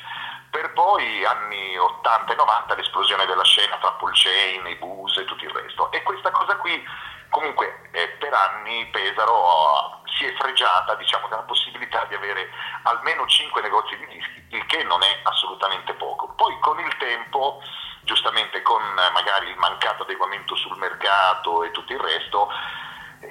Per 0.51 0.71
poi 0.73 1.25
anni 1.25 1.75
80 1.75 2.33
e 2.33 2.35
90 2.35 2.75
l'esplosione 2.75 3.25
della 3.25 3.43
scena 3.43 3.77
tra 3.77 3.93
Paul 3.93 4.11
Chain, 4.13 4.67
i 4.67 4.75
Bus 4.75 5.17
e 5.17 5.25
tutto 5.25 5.43
il 5.43 5.49
resto. 5.49 5.91
E 5.91 6.03
questa 6.03 6.29
cosa 6.29 6.55
qui 6.57 6.85
comunque 7.29 7.89
eh, 7.93 8.09
per 8.19 8.31
anni 8.31 8.85
Pesaro 8.91 10.03
si 10.05 10.25
è 10.25 10.33
fregiata 10.35 10.93
diciamo, 10.93 11.27
della 11.27 11.41
possibilità 11.41 12.05
di 12.05 12.13
avere 12.13 12.51
almeno 12.83 13.25
5 13.25 13.59
negozi 13.61 13.97
di 13.97 14.05
dischi, 14.05 14.45
il 14.49 14.65
che 14.67 14.83
non 14.83 15.01
è 15.01 15.19
assolutamente 15.23 15.93
poco. 15.93 16.27
Poi 16.35 16.55
con 16.59 16.79
il 16.79 16.95
tempo, 16.97 17.59
giustamente 18.01 18.61
con 18.61 18.83
eh, 18.83 19.09
magari 19.09 19.49
il 19.49 19.57
mancato 19.57 20.03
adeguamento 20.03 20.55
sul 20.55 20.77
mercato 20.77 21.63
e 21.63 21.71
tutto 21.71 21.93
il 21.93 21.99
resto, 21.99 22.49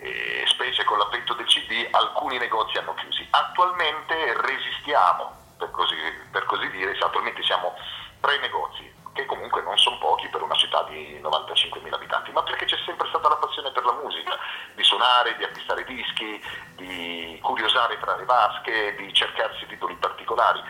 eh, 0.01 0.45
specie 0.47 0.85
con 0.85 0.99
l'avvento 0.99 1.35
del 1.35 1.47
CD, 1.47 1.89
alcuni 1.91 2.39
negozi 2.39 2.79
hanno 2.79 2.95
chiusi. 2.95 3.27
Attualmente 3.31 4.15
resistiamo, 4.41 5.55
per 5.59 5.71
così, 5.71 5.97
per 6.31 6.45
così 6.45 6.69
dire, 6.71 6.97
attualmente 6.99 7.43
siamo 7.43 7.75
tre 8.21 8.39
negozi, 8.39 8.91
che 9.13 9.27
comunque 9.27 9.63
non 9.63 9.77
sono 9.79 9.99
pochi 9.99 10.29
per 10.29 10.43
una 10.43 10.55
città 10.55 10.85
di 10.85 11.21
95.000 11.21 11.93
abitanti, 11.93 12.31
ma 12.33 12.43
perché 12.43 12.65
c'è 12.65 12.79
sempre 12.85 13.09
stata 13.09 13.29
la 13.29 13.37
passione 13.37 13.71
per 13.73 13.85
la 13.85 13.93
musica, 13.93 14.39
di 14.75 14.83
suonare, 14.83 15.37
di 15.37 15.45
acquistare 15.45 15.85
dischi, 15.85 16.43
di 16.77 17.39
curiosare 17.43 17.99
tra 18.01 18.17
le 18.17 18.25
vasche, 18.25 18.95
di 18.97 19.13
cercarsi 19.13 19.67
titoli 19.67 19.95
particolari. 19.97 20.61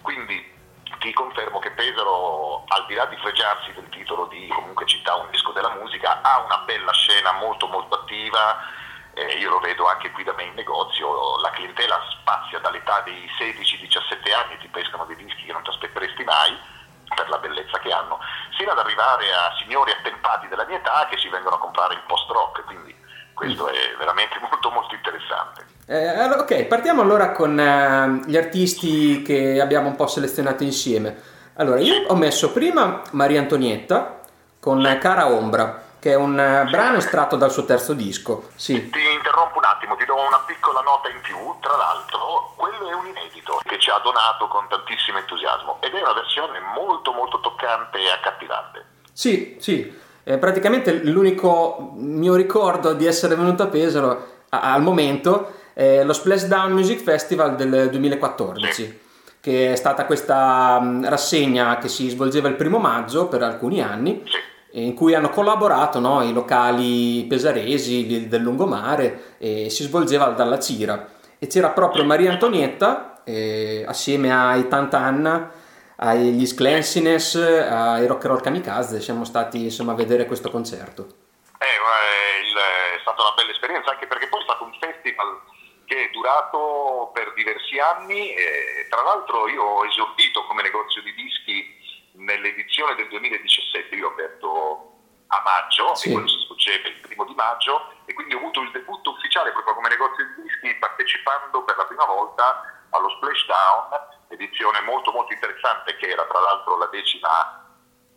Quindi 0.00 0.53
ti 1.04 1.12
confermo 1.12 1.58
che 1.58 1.70
Pesaro, 1.72 2.64
al 2.66 2.86
di 2.86 2.94
là 2.94 3.04
di 3.04 3.16
fregiarsi 3.18 3.74
del 3.74 3.90
titolo 3.90 4.24
di 4.24 4.48
comunque 4.48 4.86
città 4.86 5.16
UNESCO 5.16 5.52
della 5.52 5.74
musica, 5.74 6.22
ha 6.22 6.40
una 6.40 6.56
bella 6.64 6.92
scena 6.92 7.32
molto 7.32 7.66
molto 7.66 7.96
attiva, 7.96 8.56
eh, 9.12 9.36
io 9.36 9.50
lo 9.50 9.58
vedo 9.58 9.86
anche 9.86 10.10
qui 10.12 10.24
da 10.24 10.32
me 10.32 10.44
in 10.44 10.54
negozio, 10.54 11.38
la 11.40 11.50
clientela 11.50 12.00
spazia 12.08 12.58
dall'età 12.58 13.02
dei 13.02 13.28
16-17 13.38 14.32
anni, 14.32 14.56
ti 14.56 14.68
pescano 14.68 15.04
dei 15.04 15.16
dischi 15.16 15.44
che 15.44 15.52
non 15.52 15.62
ti 15.62 15.68
aspetteresti 15.68 16.24
mai, 16.24 16.58
per 17.14 17.28
la 17.28 17.36
bellezza 17.36 17.78
che 17.80 17.92
hanno, 17.92 18.18
sino 18.56 18.70
ad 18.70 18.78
arrivare 18.78 19.30
a 19.30 19.54
signori 19.58 19.90
attempati 19.90 20.48
della 20.48 20.64
mia 20.64 20.78
età 20.78 21.06
che 21.10 21.18
si 21.18 21.28
vengono 21.28 21.56
a 21.56 21.58
comprare 21.58 21.94
il 21.94 22.02
post-rock, 22.06 22.64
quindi 22.64 22.96
questo 23.34 23.68
è 23.68 23.94
veramente 23.98 24.38
molto 24.48 24.70
molto 24.70 24.94
interessante. 24.94 25.66
Eh, 25.86 26.24
ok, 26.24 26.64
partiamo 26.64 27.02
allora 27.02 27.32
con 27.32 27.58
eh, 27.58 28.22
gli 28.26 28.36
artisti 28.36 29.22
che 29.22 29.60
abbiamo 29.60 29.88
un 29.88 29.96
po' 29.96 30.06
selezionato 30.06 30.62
insieme. 30.62 31.32
Allora, 31.56 31.78
io 31.80 32.06
ho 32.06 32.16
messo 32.16 32.52
prima 32.52 33.02
Maria 33.10 33.40
Antonietta 33.40 34.20
con 34.58 34.80
Cara 34.98 35.26
Ombra, 35.26 35.82
che 36.00 36.12
è 36.12 36.16
un 36.16 36.38
eh, 36.38 36.66
brano 36.70 36.96
estratto 36.96 37.36
dal 37.36 37.50
suo 37.50 37.64
terzo 37.64 37.92
disco. 37.92 38.48
Sì, 38.54 38.90
Ti 38.90 38.98
interrompo 39.12 39.58
un 39.58 39.64
attimo, 39.64 39.94
ti 39.96 40.04
do 40.04 40.16
una 40.16 40.42
piccola 40.46 40.80
nota 40.80 41.10
in 41.10 41.20
più. 41.20 41.36
Tra 41.60 41.76
l'altro, 41.76 42.54
quello 42.56 42.88
è 42.88 42.94
un 42.94 43.06
inedito 43.06 43.60
che 43.64 43.78
ci 43.78 43.90
ha 43.90 44.00
donato 44.02 44.48
con 44.48 44.66
tantissimo 44.68 45.18
entusiasmo 45.18 45.78
ed 45.80 45.94
è 45.94 46.00
una 46.00 46.14
versione 46.14 46.60
molto 46.74 47.12
molto 47.12 47.40
toccante 47.40 47.98
e 47.98 48.10
accattivante. 48.10 48.84
Sì, 49.12 49.56
sì, 49.60 50.02
Eh, 50.24 50.38
praticamente 50.38 51.02
l'unico 51.04 51.92
mio 51.96 52.34
ricordo 52.34 52.94
di 52.94 53.04
essere 53.04 53.34
venuto 53.34 53.62
a 53.62 53.66
Pesaro 53.66 54.26
a- 54.48 54.72
al 54.72 54.82
momento 54.82 55.52
è 55.74 56.02
lo 56.02 56.12
Splashdown 56.14 56.72
Music 56.72 57.02
Festival 57.02 57.56
del 57.56 57.90
2014, 57.90 59.00
che 59.40 59.72
è 59.72 59.76
stata 59.76 60.06
questa 60.06 60.80
mh, 60.80 61.08
rassegna 61.08 61.76
che 61.78 61.88
si 61.88 62.08
svolgeva 62.08 62.48
il 62.48 62.54
primo 62.54 62.78
maggio 62.78 63.26
per 63.28 63.42
alcuni 63.42 63.82
anni, 63.82 64.22
in 64.72 64.94
cui 64.94 65.14
hanno 65.14 65.28
collaborato 65.28 66.00
no, 66.00 66.22
i 66.22 66.32
locali 66.32 67.24
pesaresi 67.28 68.26
del 68.28 68.40
lungomare 68.40 69.34
e 69.38 69.68
si 69.68 69.82
svolgeva 69.84 70.26
dalla 70.28 70.58
Cira. 70.58 71.06
E 71.38 71.46
c'era 71.48 71.68
proprio 71.68 72.04
Maria 72.04 72.32
Antonietta, 72.32 73.20
eh, 73.24 73.84
assieme 73.86 74.34
ai 74.34 74.66
Tantanna, 74.68 75.50
agli 75.96 76.44
Sclensiness, 76.46 77.34
ai 77.36 78.06
Rock 78.06 78.24
and 78.24 78.34
Roll 78.34 78.42
Kamikaze, 78.42 79.00
siamo 79.00 79.24
stati 79.24 79.64
insomma 79.64 79.92
a 79.92 79.96
vedere 79.96 80.26
questo 80.26 80.50
concerto. 80.50 81.06
Eh, 81.58 81.64
eh, 81.66 82.40
il- 82.40 82.96
è 82.96 83.00
stata 83.00 83.22
una 83.22 83.32
bella 83.34 83.50
esperienza 83.50 83.90
anche 83.90 84.06
perché 84.06 84.28
poi 84.28 84.40
è 84.40 84.44
stato 84.44 84.64
un 84.64 84.72
festival 84.80 85.40
che 85.86 86.08
è 86.08 86.10
durato 86.10 87.10
per 87.12 87.32
diversi 87.34 87.78
anni 87.78 88.32
e 88.32 88.86
tra 88.88 89.02
l'altro 89.02 89.48
io 89.48 89.62
ho 89.62 89.84
esordito 89.86 90.44
come 90.46 90.62
negozio 90.62 91.02
di 91.02 91.12
dischi 91.14 91.76
nell'edizione 92.12 92.94
del 92.94 93.08
2017, 93.08 93.94
io 93.94 94.08
ho 94.08 94.10
aperto 94.12 94.90
a 95.28 95.42
maggio 95.44 95.94
Sì. 95.94 96.08
e 96.08 96.12
quello 96.12 96.28
si 96.28 96.38
svolgeva 96.44 96.88
il 96.88 97.00
primo 97.00 97.24
di 97.24 97.34
maggio 97.34 97.92
e 98.06 98.14
quindi 98.14 98.34
ho 98.34 98.38
avuto 98.38 98.60
il 98.62 98.70
debutto 98.70 99.10
ufficiale 99.10 99.52
proprio 99.52 99.74
come 99.74 99.88
negozio 99.88 100.24
di 100.36 100.42
dischi 100.42 100.74
partecipando 100.78 101.62
per 101.64 101.76
la 101.76 101.84
prima 101.84 102.04
volta 102.04 102.62
allo 102.90 103.08
Splashdown, 103.10 103.88
edizione 104.34 104.80
molto 104.82 105.12
molto 105.12 105.32
interessante 105.32 105.96
che 105.96 106.08
era 106.08 106.26
tra 106.26 106.40
l'altro 106.40 106.76
la 106.78 106.88
decima 106.90 107.64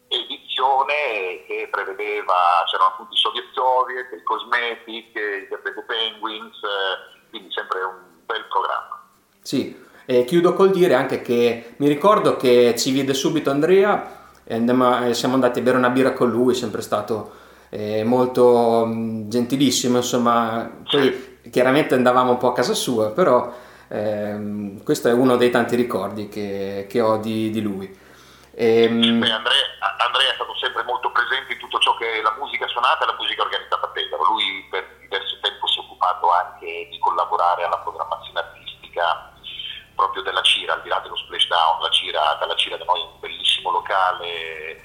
edizione 0.08 1.44
che 1.46 1.68
prevedeva, 1.70 2.64
c'erano 2.70 2.92
appunto 2.92 3.14
i 3.14 3.18
Soviet 3.18 3.52
Soviet, 3.54 4.12
il 4.14 4.24
Cosmetic, 4.24 5.16
i 5.16 5.48
The 5.48 5.84
Penguins, 5.86 6.56
eh, 6.64 7.28
quindi 7.30 7.52
sempre 7.52 7.84
un 7.84 8.24
bel 8.26 8.46
programma. 8.48 9.04
Sì, 9.42 9.86
e 10.06 10.24
chiudo 10.24 10.54
col 10.54 10.72
dire 10.72 10.94
anche 10.94 11.22
che 11.22 11.76
mi 11.78 11.88
ricordo 11.88 12.38
che 12.38 12.76
ci 12.78 12.92
vide 12.92 13.14
subito 13.14 13.50
Andrea 13.50 14.32
e 14.44 14.56
andiamo- 14.56 15.06
e 15.06 15.14
siamo 15.14 15.34
andati 15.34 15.60
a 15.60 15.62
bere 15.62 15.78
una 15.78 15.90
birra 15.90 16.14
con 16.14 16.30
lui, 16.30 16.54
è 16.54 16.56
sempre 16.56 16.82
stato 16.82 17.46
eh, 17.70 18.06
molto 18.06 18.86
mh, 18.86 19.28
gentilissimo, 19.28 19.98
insomma, 19.98 20.72
poi 20.90 21.40
chiaramente 21.52 21.96
andavamo 21.96 22.32
un 22.32 22.38
po' 22.38 22.48
a 22.48 22.54
casa 22.54 22.74
sua, 22.74 23.12
però 23.12 23.54
ehm, 23.88 24.84
questo 24.84 25.08
è 25.10 25.14
uno 25.14 25.36
dei 25.38 25.50
tanti 25.50 25.76
ricordi 25.76 26.28
che, 26.30 26.88
che 26.90 27.02
ho 27.02 27.18
di, 27.18 27.50
di 27.50 27.62
lui. 27.62 27.88
Ehm, 28.56 29.20
Beh, 29.20 29.32
Andrea, 29.32 29.56
Andrea 30.00 30.32
è 30.32 30.36
stato 30.36 30.56
sempre 30.58 30.84
molto 30.84 31.12
presente 31.12 31.54
in 31.54 31.60
tutto 31.60 31.78
ciò 31.80 31.96
che 31.96 32.20
è 32.20 32.22
la 32.22 32.36
musica 32.40 32.68
suonata 32.68 33.04
e 33.04 33.08
la 33.08 33.18
musica 33.20 33.44
organizzata 33.44 33.86
a 33.86 33.90
Pesaro. 33.90 34.24
Lui 34.26 34.68
per 34.70 34.98
diverso 35.00 35.38
tempo 35.42 35.68
si 35.68 35.80
è 35.80 35.82
occupato 35.82 36.32
anche 36.32 36.88
di 36.90 36.98
collaborare 37.00 37.64
alla 37.64 37.78
programmazione 37.78 38.40
artistica 38.40 39.32
proprio 39.94 40.22
della 40.22 40.42
Cira, 40.42 40.74
al 40.74 40.82
di 40.82 40.90
là 40.90 41.00
dello 41.00 41.16
splashdown. 41.16 41.82
La 41.82 41.90
Cira, 41.90 42.38
dalla 42.40 42.56
Cira 42.56 42.78
da 42.78 42.86
noi 42.86 43.02
è 43.02 43.06
un 43.06 43.20
bellissimo 43.20 43.72
locale 43.72 44.82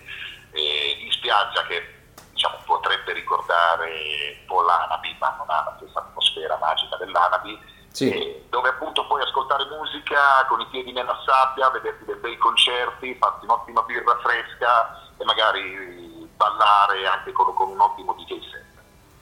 eh, 0.53 0.97
in 1.01 1.11
spiaggia 1.11 1.65
che 1.67 2.01
diciamo, 2.33 2.59
potrebbe 2.65 3.13
ricordare 3.13 4.37
un 4.41 4.47
po' 4.47 4.63
l'Anabi, 4.63 5.17
ma 5.19 5.35
non 5.39 5.49
ha 5.49 5.75
stessa 5.77 6.01
atmosfera 6.01 6.57
magica 6.57 6.97
dell'Anabi. 6.97 7.59
Sì. 7.93 8.41
Dove 8.49 8.69
appunto 8.71 9.07
puoi 9.07 9.23
ascoltare 9.23 9.65
musica 9.67 10.45
con 10.49 10.61
i 10.61 10.67
piedi 10.71 10.93
nella 10.93 11.17
sabbia, 11.25 11.71
vederti 11.71 12.05
dei 12.05 12.17
bei 12.17 12.37
concerti, 12.39 13.15
farti 13.17 13.45
un'ottima 13.45 13.83
birra 13.83 14.19
fresca 14.23 14.99
e 15.19 15.25
magari 15.25 16.29
ballare 16.37 17.07
anche 17.07 17.33
con, 17.33 17.55
con 17.55 17.69
un 17.71 17.81
ottimo 17.81 18.15
DJ 18.15 18.41
set. 18.51 18.65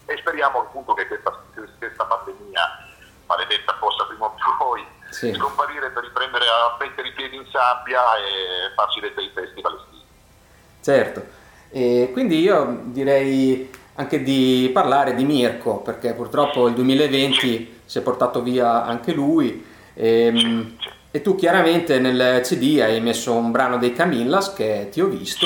E 0.07 0.17
speriamo 0.19 0.61
appunto 0.61 0.95
che 0.95 1.07
questa, 1.07 1.37
questa 1.79 2.05
pandemia 2.05 2.89
maledetta 3.27 3.75
possa 3.75 4.05
prima 4.07 4.27
o 4.27 4.35
poi 4.59 4.85
Sì. 5.11 5.33
scomparire 5.35 5.91
per 5.91 6.05
riprendere 6.05 6.45
a 6.47 6.77
mettere 6.79 7.09
i 7.09 7.13
piedi 7.13 7.37
in 7.37 7.47
sabbia 7.51 8.01
e 8.17 8.73
farci 8.75 9.01
dei 9.01 9.11
bei 9.11 9.31
festival 9.35 9.75
estivi. 9.75 10.05
Certo, 10.83 11.23
e 11.71 12.11
quindi 12.13 12.41
io 12.41 12.81
direi 12.85 13.71
anche 13.97 14.23
di 14.23 14.71
parlare 14.73 15.15
di 15.15 15.25
Mirko, 15.25 15.79
perché 15.79 16.15
purtroppo 16.15 16.69
il 16.69 16.75
2020 16.75 17.80
si 17.91 17.99
è 17.99 18.03
portato 18.03 18.41
via 18.41 18.85
anche 18.85 19.13
lui. 19.13 19.67
ehm, 19.95 20.37
Sì, 20.39 20.79
sì. 20.81 20.89
E 21.13 21.23
tu 21.23 21.35
chiaramente 21.35 21.99
nel 21.99 22.41
CD 22.45 22.79
hai 22.81 23.01
messo 23.01 23.33
un 23.35 23.51
brano 23.51 23.79
dei 23.79 23.93
Camillas 23.93 24.53
che 24.55 24.89
ti 24.93 25.01
ho 25.01 25.07
visto. 25.09 25.45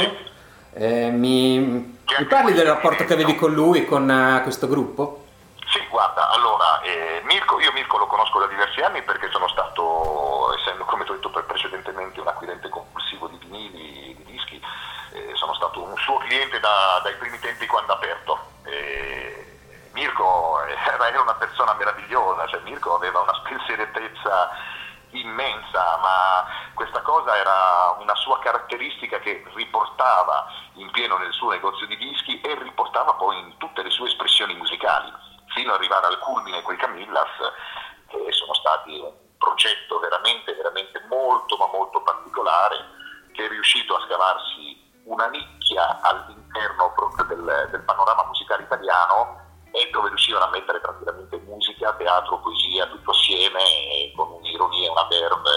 Eh, 0.74 1.09
mi, 1.09 1.59
mi 1.59 2.24
parli 2.28 2.52
del 2.52 2.66
rapporto 2.66 3.07
che 3.07 3.14
avevi 3.14 3.35
con 3.35 3.54
lui, 3.54 3.87
con 3.87 4.11
eh, 4.11 4.42
questo 4.42 4.68
gruppo? 4.68 5.24
Sì, 5.72 5.80
guarda, 5.88 6.28
allora, 6.33 6.83
eh, 6.83 7.22
Mirko, 7.24 7.59
io 7.61 7.72
Mirko 7.72 7.96
lo 7.96 8.07
conosco 8.07 8.38
da 8.40 8.46
diversi 8.46 8.80
anni 8.83 9.00
perché 9.00 9.30
sono 9.33 9.48
stato, 9.48 10.54
essendo 10.61 10.85
come 10.85 11.04
ti 11.04 11.12
ho 11.12 11.14
detto 11.14 11.30
pre- 11.30 11.44
precedentemente 11.44 12.20
un 12.20 12.28
acquirente 12.28 12.68
compulsivo 12.68 13.28
di 13.28 13.38
vinili, 13.40 14.14
di 14.18 14.24
dischi, 14.33 14.61
eh, 15.14 15.30
sono 15.33 15.54
stato 15.54 15.83
un 15.83 15.96
suo 15.96 16.18
cliente 16.18 16.61
da- 16.61 17.00
dai 17.02 17.14
primi 17.18 17.38
tempi 17.38 17.64
quando 17.66 17.92
ha 17.92 17.96
aperto. 17.96 18.43
Eh, 19.94 20.00
Mirko 20.00 20.61
era, 20.64 21.09
era 21.09 21.20
una 21.20 21.35
persona 21.35 21.74
meravigliosa, 21.74 22.46
cioè 22.48 22.61
Mirko 22.61 22.96
aveva 22.96 23.20
una 23.20 23.35
spensieratezza 23.44 24.50
immensa, 25.11 25.98
ma 26.02 26.44
questa 26.74 27.00
cosa 27.02 27.37
era 27.37 27.96
una 28.00 28.14
sua 28.16 28.40
caratteristica 28.40 29.20
che 29.20 29.44
riportava 29.54 30.46
in 30.74 30.90
pieno 30.90 31.16
nel 31.18 31.33
suo 31.33 31.50
negozio 31.50 31.87
di 31.87 31.96
dischi 31.96 32.40
e 32.40 32.54
riportava 32.61 33.14
poi 33.14 33.38
in 33.38 33.57
tutte 33.59 33.83
le 33.83 33.90
sue 33.90 34.09
espressioni 34.09 34.54
musicali, 34.54 35.12
fino 35.54 35.72
ad 35.72 35.78
arrivare 35.78 36.07
al 36.07 36.18
culmine 36.18 36.62
con 36.62 36.74
i 36.74 36.78
Camillas, 36.78 37.30
che 38.09 38.33
sono 38.33 38.54
stati 38.54 38.98
un 38.98 39.12
progetto 39.38 40.00
veramente, 40.00 40.54
veramente 40.54 41.00
molto, 41.09 41.57
ma 41.57 41.68
molto 41.72 42.02
particolare, 42.02 42.76
che 43.33 43.44
è 43.44 43.48
riuscito 43.48 43.94
a 43.94 44.04
scavarsi 44.07 44.83
una 45.04 45.28
nicchia 45.28 46.00
all'interno 46.00 46.92
proprio 46.92 47.24
del, 47.26 47.68
del 47.70 47.83
panorama 47.83 48.24
musicale 48.24 48.64
italiano 48.64 49.43
e 49.74 49.90
dove 49.90 50.08
riuscivano 50.08 50.44
a 50.44 50.50
mettere 50.50 50.80
tranquillamente 50.80 51.37
musica, 51.38 51.92
teatro, 51.94 52.38
poesia, 52.38 52.87
tutto 52.87 53.10
assieme 53.10 53.58
con 54.14 54.30
un'ironia 54.30 54.87
e 54.87 54.90
una 54.90 55.06
verve 55.10 55.50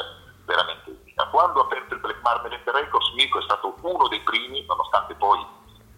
veramente 0.44 0.90
unica. 0.90 1.28
Quando 1.28 1.60
ho 1.60 1.64
aperto 1.64 1.94
il 1.94 2.00
Black 2.00 2.20
Marmalade 2.24 2.72
Records, 2.72 3.14
Mirko 3.14 3.38
è 3.38 3.44
stato 3.44 3.76
uno 3.82 4.08
dei 4.08 4.22
primi, 4.22 4.66
nonostante 4.66 5.14
poi 5.14 5.46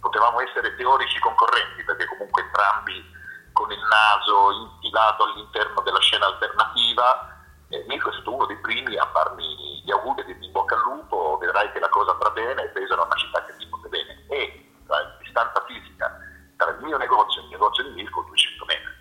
potevamo 0.01 0.41
essere 0.41 0.75
teorici 0.75 1.17
concorrenti, 1.19 1.84
perché 1.86 2.08
comunque 2.08 2.43
entrambi 2.43 3.17
con 3.53 3.71
il 3.71 3.82
naso 3.88 4.51
infilato 4.51 5.23
all'interno 5.23 5.82
della 5.82 5.99
scena 5.99 6.25
alternativa, 6.25 7.39
eh, 7.69 7.86
Mirko 7.88 8.10
è 8.10 8.13
stato 8.13 8.34
uno 8.34 8.45
dei 8.47 8.58
primi 8.58 8.97
a 8.97 9.10
farmi 9.13 9.82
gli 9.82 9.91
auguri 9.91 10.25
dirmi 10.25 10.47
in 10.47 10.51
bocca 10.51 10.75
al 10.75 10.82
lupo, 10.82 11.38
vedrai 11.39 11.71
che 11.71 11.79
la 11.79 11.89
cosa 11.89 12.12
andrà 12.12 12.32
bene, 12.32 12.67
Pesaro 12.67 13.03
è 13.03 13.05
una 13.05 13.15
città 13.15 13.45
che 13.45 13.55
ti 13.55 13.65
vuole 13.69 13.88
bene. 13.88 14.25
E 14.27 14.71
la 14.88 15.15
distanza 15.21 15.63
fisica 15.65 15.88
tra 16.69 16.77
il 16.77 16.84
mio 16.86 16.97
negozio 16.97 17.41
il 17.41 17.49
negozio 17.49 17.84
di 17.84 17.89
Mirko 17.91 18.21
200 18.21 18.65
metri. 18.65 18.97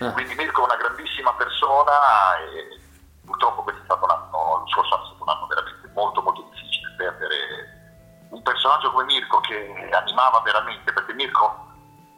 Ah, 0.00 0.12
Quindi 0.12 0.34
Mirko 0.34 0.62
è 0.62 0.64
una 0.64 0.76
grandissima 0.76 1.32
persona 1.34 1.92
e 2.38 2.80
purtroppo 3.24 3.62
questo 3.62 3.82
è 3.82 3.84
stato 3.84 4.04
un 4.04 4.10
anno, 4.10 4.58
lo 4.60 4.68
scorso 4.68 4.94
anno 4.94 5.04
è 5.04 5.06
stato 5.08 5.22
un 5.22 5.28
anno 5.28 5.46
veramente 5.46 5.90
molto 5.94 6.22
molto 6.22 6.42
difficile 6.50 6.94
perdere 6.96 7.36
un 8.30 8.42
personaggio 8.42 8.90
come 8.90 9.04
Mirko 9.04 9.40
che 9.40 9.90
animava 9.92 10.40
veramente, 10.40 10.92
perché 10.92 11.12
Mirko 11.12 11.68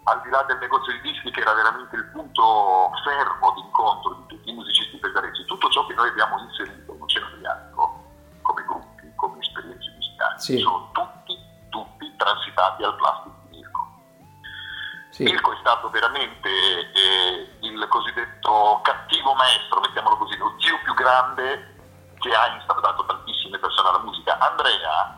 al 0.04 0.20
di 0.22 0.28
là 0.30 0.42
del 0.42 0.59
negozio 0.59 0.92
di 0.92 1.00
dischi 1.00 1.30
che 1.30 1.40
era 1.40 1.54
veramente 1.54 1.96
il 1.96 2.04
punto 2.12 2.90
fermo 3.02 3.52
di 3.52 3.61
incontro 3.61 4.12
di 4.14 4.26
tutti 4.26 4.50
i 4.50 4.54
musicisti 4.54 4.98
pesaresi, 4.98 5.44
tutto 5.46 5.68
ciò 5.70 5.85
che 5.87 5.94
noi 5.94 6.09
abbiamo 6.09 6.38
inserito 6.38 6.92
in 6.94 7.02
Oceano 7.02 7.26
Adriatico 7.35 8.04
come 8.42 8.64
gruppi, 8.64 9.12
come 9.16 9.38
esperienze 9.40 9.90
musicali, 9.96 10.38
Sì. 10.38 10.59
sono 10.59 10.90
tutti, 10.92 11.35
tutti 11.70 12.14
transitati 12.16 12.83
al 12.85 12.94
plastico. 12.96 13.34
Sì. 15.14 15.22
Mirko 15.22 15.53
è 15.53 15.57
stato 15.61 15.88
veramente 15.90 16.50
eh, 16.50 17.57
il 17.61 17.87
cosiddetto 17.88 18.81
cattivo 18.83 19.33
maestro, 19.35 19.79
mettiamolo 19.79 20.16
così, 20.16 20.37
lo 20.37 20.57
zio 20.59 20.77
più 20.83 20.92
grande 20.94 21.77
che 22.18 22.35
ha 22.35 22.48
instaurato 22.57 23.07
tantissime 23.07 23.59
persone 23.61 23.90
alla 23.90 24.00
musica. 24.00 24.37
Andrea 24.38 25.16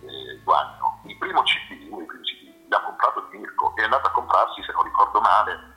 eh, 0.00 0.40
Guagno, 0.42 1.02
il 1.04 1.18
primo 1.18 1.42
CD, 1.42 1.88
uno 1.90 1.98
dei 1.98 2.06
primi 2.06 2.24
CD, 2.24 2.70
l'ha 2.70 2.80
comprato 2.80 3.28
di 3.28 3.36
Mirko 3.36 3.76
e 3.76 3.82
è 3.82 3.84
andato 3.84 4.06
a 4.06 4.12
comprarsi, 4.12 4.62
se 4.62 4.72
non 4.72 4.82
ricordo 4.82 5.20
male, 5.20 5.74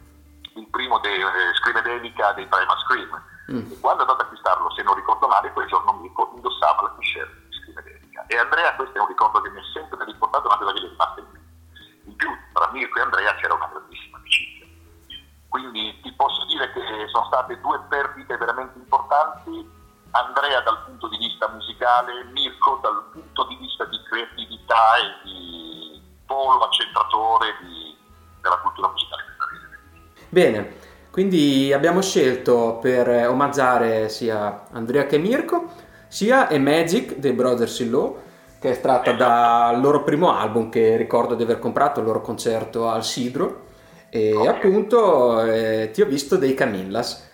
il 0.56 0.68
primo 0.70 1.00
dei 1.00 1.20
eh, 1.20 1.54
Scrivedelica 1.60 2.32
dei 2.32 2.48
Primal 2.48 2.80
Scream. 2.88 3.22
Mm. 3.52 3.72
E 3.72 3.80
quando 3.82 4.04
è 4.04 4.08
andato 4.08 4.22
ad 4.22 4.32
acquistarlo, 4.32 4.72
se 4.72 4.84
non 4.84 4.96
ricordo 4.96 5.28
male, 5.28 5.52
quel 5.52 5.68
giorno 5.68 5.92
Mirko 5.92 6.32
indossava 6.36 6.84
la 6.84 6.96
t-shirt 6.98 7.34
di 7.50 7.58
Scrivedelica. 7.60 8.24
E 8.28 8.38
Andrea, 8.38 8.76
questo 8.76 8.98
è 8.98 9.02
un 9.02 9.08
ricordo 9.08 9.42
che 9.42 9.50
mi 9.50 9.60
è 9.60 9.64
sempre 9.74 10.06
riportato, 10.06 10.48
una 10.48 10.58
cosa 10.58 10.72
che 10.72 10.80
gli 10.80 10.86
è 10.86 10.90
rimasta 10.90 11.20
in 11.20 11.28
mente. 11.32 11.46
In 12.06 12.16
più, 12.16 12.32
tra 12.68 12.72
Mirko 12.72 13.00
e 13.00 13.02
Andrea 13.02 13.36
c'era 13.36 13.54
una 13.54 13.70
grandissima 13.72 14.18
amicizia. 14.18 14.66
Quindi 15.48 16.00
ti 16.02 16.12
posso 16.14 16.46
dire 16.46 16.72
che 16.74 16.82
sono 17.12 17.26
state 17.26 17.60
due 17.62 17.80
perdite 17.88 18.38
veramente 18.38 18.78
importanti. 18.78 19.76
Andrea 20.12 20.62
dal 20.62 20.84
punto 20.86 21.08
di 21.10 21.18
vista 21.18 21.48
musicale, 21.50 22.26
Mirko 22.32 22.80
dal 22.82 23.10
punto 23.12 23.48
di 23.48 23.56
vista 23.56 23.86
di 23.86 23.98
creatività 24.04 24.98
e 24.98 25.28
di 25.28 26.02
polo 26.26 26.64
accentratore 26.64 27.56
di- 27.62 27.98
della 28.42 28.58
cultura 28.58 28.90
musicale 28.90 29.24
canadese. 29.38 30.28
Bene, 30.30 30.76
quindi 31.12 31.72
abbiamo 31.74 32.02
scelto 32.02 32.80
per 32.82 33.08
omaggiare 33.28 34.10
sia 34.10 34.66
Andrea 34.72 35.06
che 35.06 35.18
Mirko, 35.18 35.72
sia 36.08 36.48
A 36.48 36.58
Magic 36.58 37.16
dei 37.16 37.34
Brothers 37.34 37.80
in 37.80 37.92
Law, 37.92 38.22
che 38.60 38.70
è 38.70 38.72
estratta 38.72 39.12
dal 39.14 39.80
loro 39.80 40.04
primo 40.04 40.36
album 40.36 40.70
che 40.70 40.98
ricordo 40.98 41.36
di 41.36 41.44
aver 41.44 41.60
comprato 41.60 42.00
al 42.00 42.06
loro 42.06 42.22
concerto 42.22 42.88
al 42.90 43.04
Sidro, 43.04 43.66
e 44.10 44.34
Ok. 44.36 44.48
appunto 44.48 45.44
eh, 45.44 45.90
ti 45.92 46.02
ho 46.02 46.06
visto 46.06 46.38
dei 46.38 46.54
Camillas. 46.54 47.26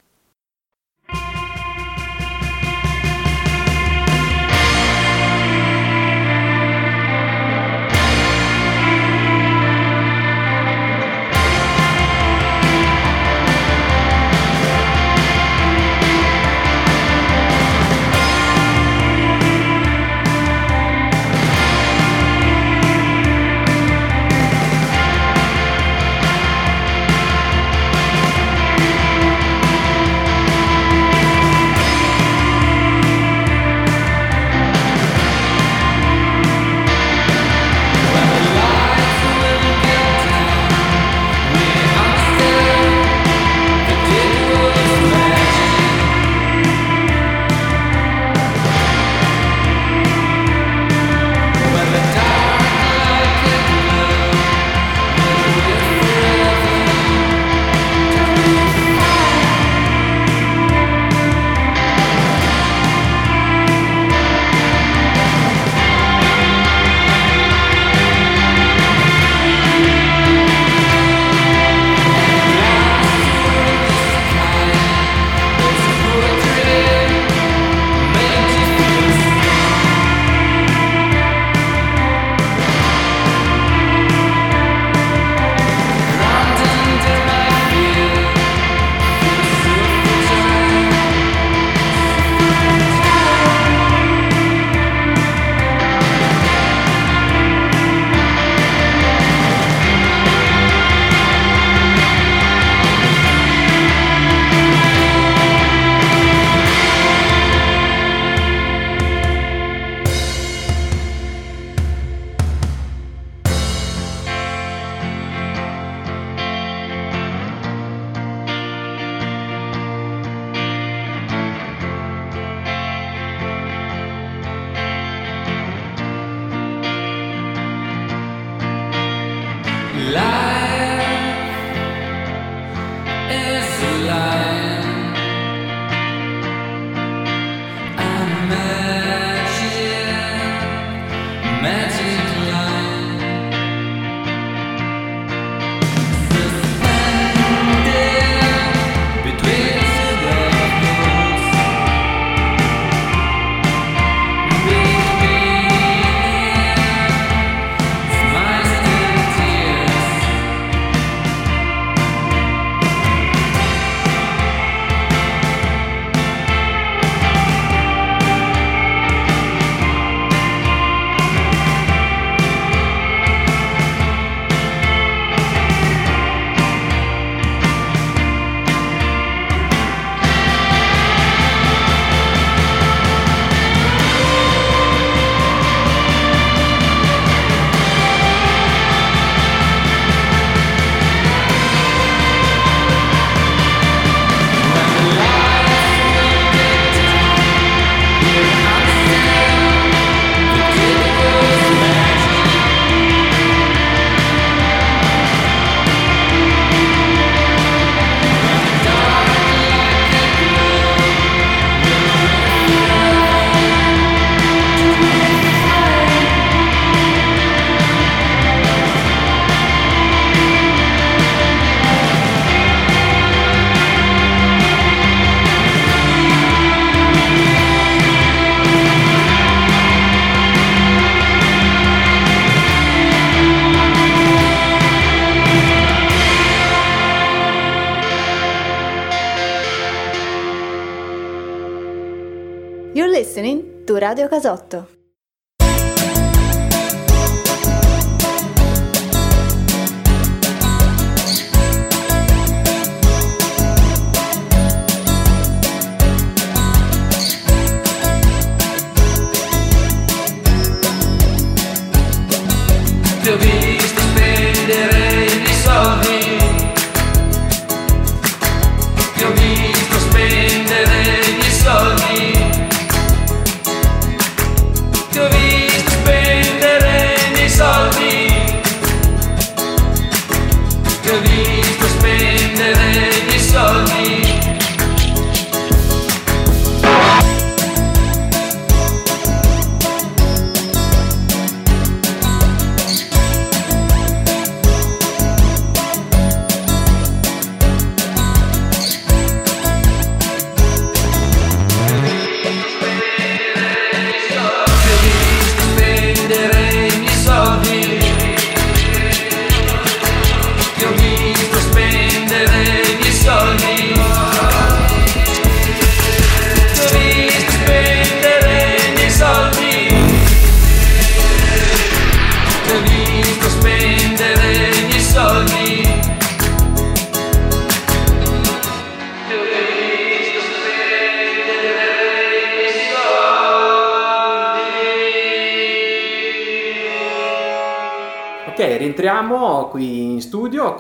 Radio 244.14 244.30
Casotto. 244.30 244.93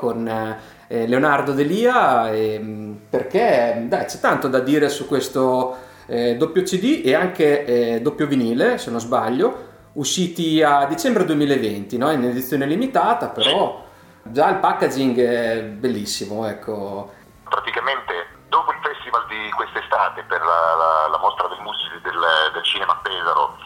Con 0.03 0.27
eh, 0.27 1.07
Leonardo 1.07 1.53
Delia 1.53 2.29
ehm, 2.29 3.03
perché 3.09 3.85
dai, 3.87 4.03
c'è 4.03 4.19
tanto 4.19 4.49
da 4.49 4.59
dire 4.59 4.89
su 4.89 5.07
questo 5.07 5.77
eh, 6.07 6.35
doppio 6.35 6.61
CD 6.63 7.01
e 7.05 7.15
anche 7.15 7.63
eh, 7.63 8.01
doppio 8.01 8.27
vinile, 8.27 8.77
se 8.77 8.91
non 8.91 8.99
sbaglio, 8.99 9.71
usciti 9.93 10.61
a 10.61 10.85
dicembre 10.85 11.23
2020, 11.23 11.97
no? 11.97 12.11
in 12.11 12.25
edizione 12.25 12.65
limitata, 12.65 13.29
però 13.29 13.81
già 14.23 14.49
il 14.49 14.57
packaging 14.57 15.17
è 15.19 15.63
bellissimo, 15.63 16.45
ecco. 16.47 17.13
praticamente 17.47 18.11
dopo 18.49 18.71
il 18.71 18.79
festival 18.83 19.25
di 19.27 19.49
quest'estate 19.51 20.23
per 20.27 20.41
la, 20.41 20.75
la- 20.75 21.07
la 21.11 21.17
mostra 21.19 21.47
del, 21.47 21.59
del, 22.03 22.19
del 22.53 22.63
cinema 22.63 22.99
Pesaro 23.01 23.57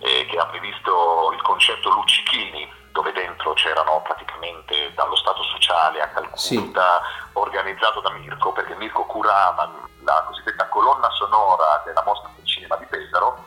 eh, 0.00 0.26
che 0.26 0.38
ha 0.38 0.46
previsto 0.46 1.32
il 1.34 1.42
concerto 1.42 1.90
Luccichini 1.90 2.75
dove 2.96 3.12
dentro 3.12 3.52
c'erano 3.52 4.00
praticamente 4.00 4.94
dallo 4.94 5.16
Stato 5.16 5.42
sociale 5.42 6.00
a 6.00 6.08
Calcutta 6.08 6.38
Sì. 6.38 6.72
organizzato 7.34 8.00
da 8.00 8.08
Mirko 8.12 8.52
perché 8.52 8.74
Mirko 8.76 9.04
curava 9.04 9.70
la 10.02 10.24
cosiddetta 10.26 10.66
colonna 10.68 11.10
sonora 11.10 11.82
della 11.84 12.02
mostra 12.06 12.30
del 12.34 12.46
cinema 12.46 12.74
di 12.76 12.86
Pesaro 12.86 13.44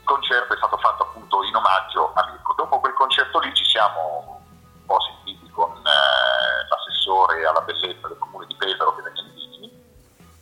il 0.00 0.04
concerto 0.04 0.54
è 0.54 0.56
stato 0.56 0.76
fatto 0.78 1.04
appunto 1.04 1.44
in 1.44 1.54
omaggio 1.54 2.10
a 2.14 2.26
Mirko 2.32 2.52
dopo 2.54 2.80
quel 2.80 2.92
concerto 2.94 3.38
lì 3.38 3.54
ci 3.54 3.64
siamo 3.64 4.42
un 4.42 4.86
po' 4.86 5.00
sentiti 5.02 5.48
con 5.50 5.70
eh, 5.70 6.66
l'assessore 6.68 7.46
alla 7.46 7.60
bellezza 7.60 8.08
del 8.08 8.18
comune 8.18 8.46
di 8.46 8.56
Pesaro 8.56 8.96
che 8.96 9.02
è 9.02 9.12
Danielini 9.12 9.70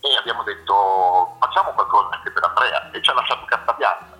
e 0.00 0.16
abbiamo 0.16 0.42
detto 0.44 1.36
facciamo 1.38 1.72
qualcosa 1.72 2.14
anche 2.16 2.30
per 2.30 2.44
Andrea 2.44 2.90
e 2.92 3.02
ci 3.02 3.10
ha 3.10 3.14
lasciato 3.14 3.44
carta 3.44 3.74
bianca. 3.74 4.16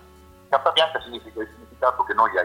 Carta 0.49 0.69
bianca 0.71 1.01
significa 1.01 1.41
il 1.41 1.49
significato 1.51 2.03
che 2.03 2.13
noi 2.13 2.37
a 2.37 2.43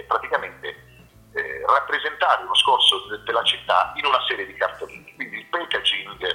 eh, 0.00 0.04
praticamente 0.04 0.88
rappresentare 1.66 2.42
uno 2.42 2.54
scorso 2.56 3.06
de- 3.08 3.22
della 3.22 3.44
città 3.44 3.92
in 3.94 4.04
una 4.04 4.20
serie 4.26 4.46
di 4.46 4.54
cartolini. 4.54 5.14
Quindi 5.14 5.38
il 5.38 5.46
packaging 5.46 6.26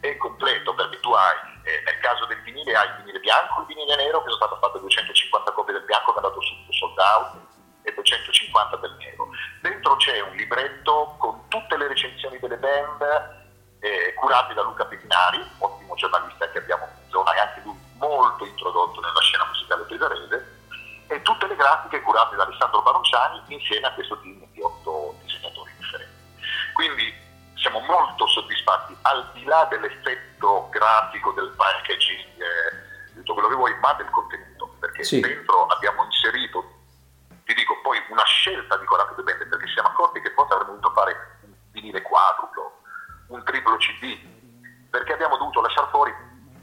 è 0.00 0.16
completo 0.18 0.74
perché 0.74 1.00
tu 1.00 1.12
hai, 1.12 1.36
eh, 1.64 1.82
nel 1.84 1.98
caso 2.00 2.26
del 2.26 2.40
vinile, 2.42 2.76
hai 2.76 2.88
il 2.88 2.94
vinile 3.00 3.20
bianco 3.20 3.60
il 3.60 3.66
vinile 3.66 3.96
nero, 3.96 4.22
che 4.22 4.30
sono 4.30 4.46
state 4.46 4.60
fatte 4.60 4.80
250 4.80 5.52
copie 5.52 5.72
del 5.72 5.84
bianco 5.84 6.12
che 6.12 6.20
è 6.20 6.22
andato 6.22 6.42
subito 6.42 6.72
sold 6.72 6.98
out 6.98 7.36
e 7.82 7.94
250 7.94 8.76
del 8.76 8.96
nero. 8.98 9.28
Dentro 9.60 9.96
c'è 9.96 10.20
un 10.20 10.36
libretto 10.36 11.16
con 11.18 11.48
tutte 11.48 11.76
le 11.76 11.88
recensioni 11.88 12.38
delle 12.38 12.56
band 12.56 13.02
eh, 13.80 14.14
curate 14.14 14.54
da 14.54 14.62
Luca 14.62 14.84
Pettinari, 14.84 15.42
ottimo 15.58 15.94
giornalista 15.94 16.50
che 16.50 16.58
abbiamo 16.58 16.84
in 16.84 17.10
zona 17.10 17.34
e 17.34 17.38
anche 17.38 17.60
lui 17.64 17.78
molto 17.96 18.44
introdotto 18.44 19.00
nella 19.00 19.20
scena 19.20 19.46
musicale 19.46 19.84
pesarese, 19.84 20.53
e 21.08 21.22
tutte 21.22 21.46
le 21.46 21.56
grafiche 21.56 22.00
curate 22.00 22.36
da 22.36 22.44
Alessandro 22.44 22.82
Baronciani 22.82 23.42
insieme 23.48 23.86
a 23.86 23.92
questo 23.92 24.18
team 24.20 24.44
di 24.52 24.60
otto 24.60 25.16
disegnatori 25.22 25.72
differenti. 25.78 26.12
Quindi 26.72 27.14
siamo 27.56 27.80
molto 27.80 28.26
soddisfatti, 28.26 28.96
al 29.02 29.30
di 29.32 29.44
là 29.44 29.64
dell'effetto 29.70 30.68
grafico, 30.70 31.32
del 31.32 31.52
packaging, 31.56 32.40
eh, 32.40 33.14
tutto 33.14 33.34
quello 33.34 33.48
che 33.48 33.54
vuoi, 33.54 33.78
ma 33.78 33.92
del 33.94 34.10
contenuto, 34.10 34.76
perché 34.80 35.04
Sì. 35.04 35.20
dentro 35.20 35.66
abbiamo 35.66 36.04
inserito, 36.04 36.62
ti 37.44 37.54
dico 37.54 37.80
poi, 37.82 38.02
una 38.10 38.24
scelta 38.24 38.76
di 38.76 38.84
Coraggio 38.86 39.22
Band, 39.22 39.46
perché 39.48 39.66
ci 39.66 39.72
siamo 39.74 39.88
accorti 39.88 40.20
che 40.20 40.30
forse 40.32 40.52
avremmo 40.54 40.72
dovuto 40.72 40.92
fare 40.92 41.38
un 41.42 41.52
vinile 41.70 42.02
quadruplo, 42.02 42.80
un 43.28 43.42
triplo 43.44 43.76
CD, 43.76 44.18
perché 44.90 45.12
abbiamo 45.12 45.36
dovuto 45.36 45.60
lasciare 45.60 45.88
fuori 45.90 46.14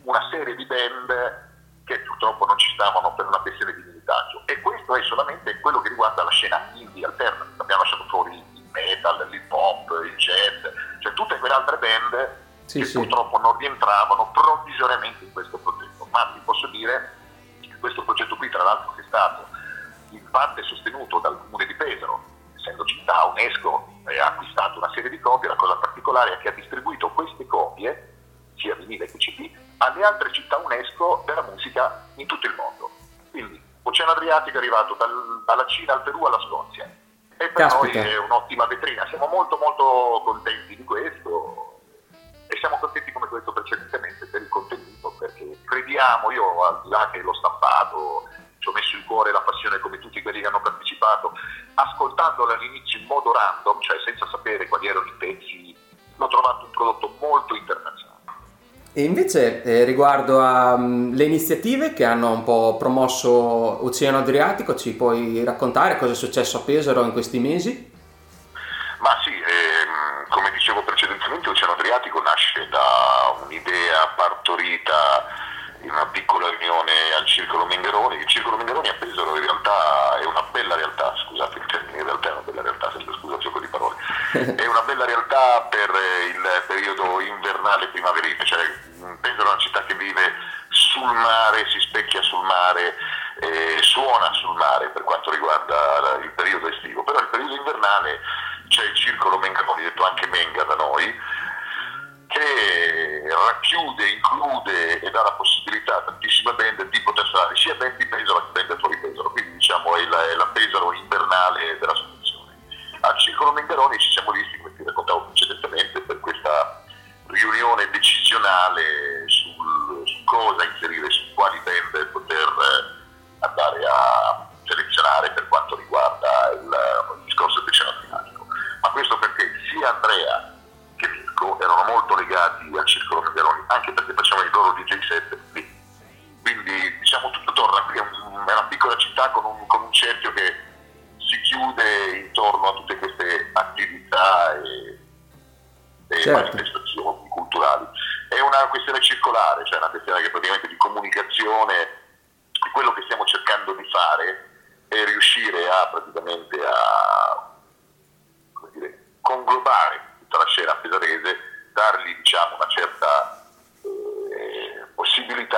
una 0.03 0.27
serie 0.29 0.55
di 0.55 0.65
band 0.65 1.49
che 1.85 1.99
purtroppo 2.01 2.45
non 2.45 2.57
ci 2.57 2.71
stavano 2.73 3.13
per 3.15 3.25
una 3.27 3.39
questione 3.39 3.73
di 3.73 3.81
minutaggio. 4.01 4.43
E 4.45 4.59
questo 4.61 4.95
è 4.95 5.03
solamente 5.03 5.59
quello 5.59 5.81
che 5.81 5.89
riguarda 5.89 6.23
la 6.23 6.31
scena 6.31 6.69
indie 6.73 7.05
alterna. 7.05 7.45
Abbiamo 7.57 7.83
lasciato 7.83 8.05
fuori 8.09 8.35
il 8.35 8.63
metal, 8.71 9.27
l'hip 9.29 9.51
hop, 9.51 9.89
il 10.03 10.15
jazz, 10.17 10.73
cioè 10.99 11.13
tutte 11.13 11.37
quelle 11.39 11.53
altre 11.53 11.77
band 11.77 12.29
Sì, 12.65 12.79
che 12.79 12.85
sì. 12.85 12.97
purtroppo 12.97 13.37
non 13.37 13.57
rientravano 13.57 14.31
provvisoriamente 14.31 15.23
in 15.23 15.31
questo 15.31 15.57
progetto. 15.57 16.07
Ma 16.11 16.31
ti 16.33 16.39
posso 16.43 16.67
dire 16.67 17.13
che 17.61 17.77
questo 17.79 18.03
progetto 18.03 18.35
qui, 18.35 18.49
tra 18.49 18.63
l'altro, 18.63 18.93
che 18.95 19.01
è 19.01 19.05
stato 19.05 19.47
in 20.09 20.29
parte 20.29 20.63
sostenuto 20.63 21.19
dal 21.19 21.37
comune 21.39 21.65
di 21.65 21.75
Pesaro, 21.75 22.23
essendo 22.55 22.83
città 22.85 23.25
UNESCO, 23.25 23.87
e 24.07 24.19
ha 24.19 24.27
acquistato 24.27 24.77
una 24.77 24.91
serie 24.93 25.09
di 25.09 25.19
copie, 25.19 25.47
la 25.47 25.55
cosa 25.55 25.75
particolare 25.75 26.33
è 26.33 26.37
che 26.39 26.49
ha 26.49 26.51
distribuito 26.51 27.09
queste 27.11 27.45
copie, 27.47 28.09
sia 28.57 28.75
vinile 28.75 29.05
che 29.05 29.17
CD, 29.17 29.49
alle 29.77 30.03
altre 30.03 30.31
città 30.31 30.57
UNESCO 30.57 31.23
della 31.25 31.41
musica 31.43 32.05
in 32.15 32.27
tutto 32.27 32.45
il 32.45 32.55
mondo. 32.55 32.89
Quindi 33.31 33.61
Oceano 33.83 34.11
Adriatico 34.11 34.57
è 34.57 34.59
arrivato 34.59 34.95
dal- 34.95 35.43
dalla 35.45 35.65
Cina 35.65 35.93
al 35.93 36.03
Perù 36.03 36.23
alla 36.23 36.39
Scozia. 36.39 36.85
E 36.85 37.47
per 37.49 37.67
Caspita. 37.67 37.99
noi 37.99 38.09
è 38.11 38.17
un'ottima 38.19 38.65
vetrina, 38.67 39.07
siamo 39.07 39.25
molto 39.27 39.57
molto 39.57 40.21
contenti 40.23 40.75
di 40.75 40.83
questo 40.83 41.81
e 42.45 42.57
siamo 42.59 42.77
contenti 42.77 43.11
come 43.11 43.27
ho 43.31 43.35
detto 43.35 43.51
precedentemente 43.51 44.27
per 44.27 44.41
il 44.41 44.49
contenuto 44.49 45.15
perché 45.17 45.57
crediamo, 45.65 46.29
io 46.31 46.63
al 46.63 46.81
di 46.83 46.89
là 46.89 47.09
che 47.11 47.21
l'ho 47.21 47.33
stampato, 47.33 48.27
ci 48.59 48.69
ho 48.69 48.71
messo 48.73 48.95
il 48.95 49.05
cuore 49.05 49.29
e 49.29 49.33
la 49.33 49.41
passione 49.41 49.79
come 49.79 49.97
tutti 49.97 50.21
quelli 50.21 50.41
che 50.41 50.47
hanno 50.47 50.61
partecipato, 50.61 51.33
ascoltandolo 51.73 52.53
all'inizio 52.53 52.99
in 52.99 53.05
modo 53.05 53.31
random, 53.33 53.81
cioè 53.81 53.97
senza 54.05 54.27
sapere 54.27 54.67
quali 54.67 54.87
erano 54.87 55.07
i 55.07 55.13
pezzi, 55.17 55.75
l'ho 56.17 56.27
trovato 56.27 56.65
un 56.65 56.71
prodotto. 56.71 57.10
E 58.93 59.03
invece 59.03 59.63
eh, 59.63 59.85
riguardo 59.85 60.41
alle 60.41 61.23
iniziative 61.23 61.93
che 61.93 62.03
hanno 62.03 62.33
un 62.33 62.43
po' 62.43 62.75
promosso 62.77 63.29
Oceano 63.85 64.17
Adriatico, 64.17 64.75
ci 64.75 64.93
puoi 64.93 65.43
raccontare 65.45 65.97
cosa 65.97 66.11
è 66.11 66.15
successo 66.15 66.57
a 66.57 66.61
Pesaro 66.61 67.03
in 67.05 67.13
questi 67.13 67.39
mesi? 67.39 67.90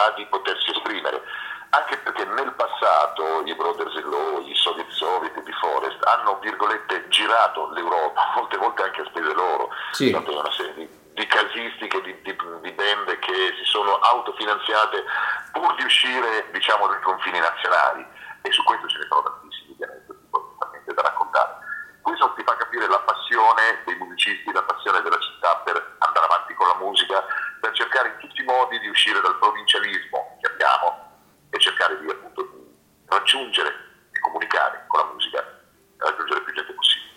Possibilità 0.04 0.12
di 0.16 0.26
potersi 0.26 0.72
esprimere. 0.72 1.22
Anche 1.70 1.98
perché 1.98 2.26
nel 2.26 2.54
passato 2.54 3.42
i 3.46 3.56
Brothers 3.56 3.96
in 3.96 4.10
Law, 4.10 4.46
i 4.46 4.54
Soviet 4.56 4.90
Soviet 4.90 5.36
i 5.36 5.52
Forest 5.54 6.06
hanno, 6.06 6.38
virgolette, 6.40 7.08
girato 7.08 7.72
l'Europa, 7.72 8.34
molte 8.36 8.58
volte 8.58 8.84
anche 8.84 9.02
a 9.02 9.06
spese 9.06 9.34
loro. 9.34 9.70
Sì. 9.92 10.12
Tanto 10.12 10.38
una 10.38 10.52
serie 10.52 10.74
di, 10.76 10.90
di 11.14 11.26
casistiche, 11.26 12.02
di, 12.02 12.16
di, 12.22 12.36
di 12.62 12.72
band 12.72 13.18
che 13.20 13.34
si 13.58 13.66
sono 13.66 13.96
autofinanziate 13.96 15.04
pur 15.52 15.74
di 15.76 15.84
uscire, 15.84 16.50
diciamo, 16.52 16.88
dai 16.88 17.02
confini 17.02 17.40
nazionali. 17.40 18.06
E 18.44 18.52
su 18.52 18.62
questo 18.64 18.88
ce 18.88 18.98
ne 19.00 19.06
sono 19.10 19.24
tantissimi 19.24 19.76
totalmente 20.30 20.94
da 20.94 21.02
raccontare. 21.02 21.58
Questo 22.02 22.34
ti 22.36 22.44
fa 22.44 22.56
capire 22.58 22.86
la 22.88 23.00
passione 23.00 23.82
dei 23.86 23.96
musicisti, 23.96 24.52
la 24.52 24.62
passione 24.62 25.02
della 25.02 25.18
città 25.18 25.56
per 25.64 25.96
andare 26.00 26.26
avanti 26.26 26.54
con 26.54 26.68
la 26.68 26.76
musica, 26.76 27.26
cercare 27.74 28.10
in 28.10 28.18
tutti 28.20 28.42
i 28.42 28.46
modi 28.46 28.80
di 28.80 28.88
uscire 28.88 29.20
dal 29.22 29.38
provincialismo 29.38 30.38
che 30.42 30.52
abbiamo 30.52 31.12
e 31.50 31.60
cercare 31.60 32.00
di 32.00 32.10
appunto 32.10 32.42
raggiungere 33.06 33.70
e 34.12 34.20
comunicare 34.20 34.86
con 34.88 35.00
la 35.00 35.12
musica 35.14 35.44
raggiungere 35.98 36.42
più 36.42 36.54
gente 36.54 36.74
possibile. 36.74 37.12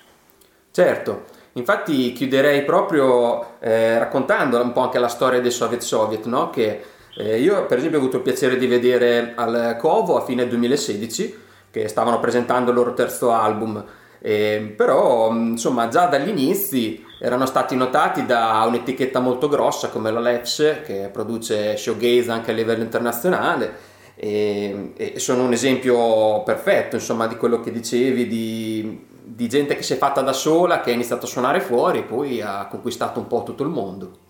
Certo, 0.71 1.25
infatti 1.53 2.13
chiuderei 2.13 2.65
proprio 2.65 3.59
eh, 3.61 3.99
raccontando 3.99 4.61
un 4.61 4.73
po' 4.73 4.83
anche 4.83 4.99
la 4.99 5.09
storia 5.09 5.41
dei 5.41 5.51
Soviet 5.51 5.81
Soviet, 5.81 6.27
no? 6.27 6.51
che 6.51 6.85
eh, 7.17 7.41
io 7.41 7.65
per 7.67 7.79
esempio 7.79 7.99
ho 7.99 8.03
avuto 8.03 8.19
il 8.19 8.23
piacere 8.23 8.59
di 8.59 8.67
vedere 8.67 9.33
al 9.37 9.77
Covo 9.79 10.17
a 10.17 10.25
fine 10.25 10.47
2016, 10.47 11.45
che 11.71 11.89
stavano 11.89 12.21
presentando 12.21 12.71
il 12.71 12.77
loro 12.77 12.93
terzo 12.93 13.33
album, 13.33 13.83
eh, 14.19 14.75
però 14.77 15.31
insomma 15.33 15.89
già 15.89 16.07
dagli 16.07 16.29
inizi 16.29 17.06
erano 17.19 17.47
stati 17.47 17.77
notati 17.77 18.27
da 18.27 18.65
un'etichetta 18.67 19.21
molto 19.21 19.49
grossa 19.49 19.89
come 19.89 20.11
la 20.11 20.21
Lepse, 20.21 20.83
che 20.83 21.11
produce 21.13 21.77
showgaze 21.77 22.31
anche 22.31 22.51
a 22.51 22.55
livello 22.55 22.83
internazionale, 22.83 23.95
e, 24.15 24.93
e 24.97 25.19
sono 25.19 25.45
un 25.45 25.53
esempio 25.53 26.43
perfetto 26.43 26.97
insomma 26.97 27.27
di 27.27 27.37
quello 27.37 27.61
che 27.61 27.71
dicevi 27.71 28.27
di, 28.27 29.07
di 29.11 29.49
gente 29.49 29.77
che 29.77 29.83
si 29.83 29.93
è 29.93 29.99
fatta 29.99 30.23
da 30.23 30.33
sola 30.33 30.81
che 30.81 30.91
ha 30.91 30.95
iniziato 30.95 31.27
a 31.27 31.29
suonare 31.29 31.61
fuori 31.61 31.99
e 31.99 32.03
poi 32.03 32.41
ha 32.41 32.67
conquistato 32.67 33.21
un 33.21 33.27
po' 33.27 33.43
tutto 33.43 33.63
il 33.63 33.69
mondo. 33.69 34.25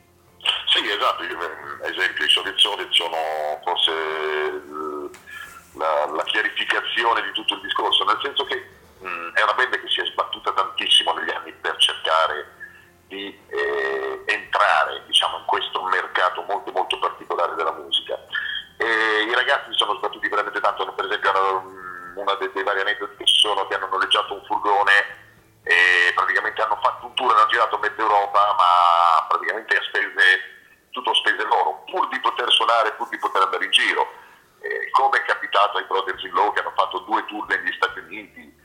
Sì, 0.66 0.78
esatto, 0.84 1.22
eh, 1.22 1.88
esempio 1.88 2.24
i 2.24 2.28
Soviet 2.28 2.56
Soviet 2.56 2.90
sono 2.90 3.16
forse 3.64 3.90
eh, 3.92 5.10
la, 5.78 6.10
la 6.14 6.24
chiarificazione 6.24 7.22
di 7.22 7.32
tutto 7.32 7.54
il 7.54 7.60
discorso, 7.62 8.04
nel 8.04 8.18
senso 8.22 8.44
che 8.44 8.56
mh, 8.98 9.32
è 9.34 9.42
una 9.42 9.54
band 9.54 9.80
che 9.80 9.88
si 9.88 10.00
è 10.00 10.04
sbattuta 10.06 10.52
tantissimo 10.52 11.12
negli 11.14 11.30
anni 11.30 11.52
per 11.60 11.76
cercare 11.76 12.55
di 13.16 13.38
eh, 13.48 14.22
entrare 14.26 15.02
diciamo, 15.06 15.38
in 15.38 15.44
questo 15.46 15.82
mercato 15.84 16.42
molto 16.42 16.70
molto 16.72 16.98
particolare 16.98 17.54
della 17.54 17.72
musica. 17.72 18.18
E 18.76 19.22
I 19.22 19.34
ragazzi 19.34 19.72
sono 19.72 19.94
sbattuti 19.96 20.28
veramente 20.28 20.60
tanto, 20.60 20.92
per 20.92 21.06
esempio 21.06 21.30
hanno, 21.30 21.72
una 22.16 22.34
dei, 22.34 22.50
dei 22.52 22.62
vari 22.62 22.80
aneddoti 22.80 23.16
che 23.16 23.24
ci 23.24 23.36
sono 23.36 23.66
che 23.66 23.74
hanno 23.74 23.88
noleggiato 23.88 24.34
un 24.34 24.44
furgone 24.44 25.24
e 25.64 26.12
praticamente 26.14 26.62
hanno 26.62 26.78
fatto 26.82 27.06
un 27.06 27.14
tour, 27.14 27.32
hanno 27.32 27.46
girato 27.46 27.78
mezza 27.78 28.00
Europa, 28.00 28.54
ma 28.56 29.26
praticamente 29.28 29.76
a 29.76 29.82
spese, 29.82 30.90
tutto 30.90 31.10
a 31.10 31.14
spese 31.14 31.42
loro, 31.44 31.82
pur 31.90 32.06
di 32.08 32.20
poter 32.20 32.50
suonare, 32.52 32.92
pur 32.92 33.08
di 33.08 33.18
poter 33.18 33.42
andare 33.42 33.64
in 33.64 33.70
giro. 33.70 34.24
Eh, 34.60 34.90
come 34.90 35.18
è 35.18 35.24
capitato 35.24 35.78
ai 35.78 35.84
Brothers 35.84 36.22
in 36.22 36.32
Law 36.32 36.52
che 36.52 36.60
hanno 36.60 36.72
fatto 36.76 36.98
due 37.00 37.24
tour 37.26 37.46
negli 37.46 37.72
Stati 37.72 37.98
Uniti, 38.00 38.56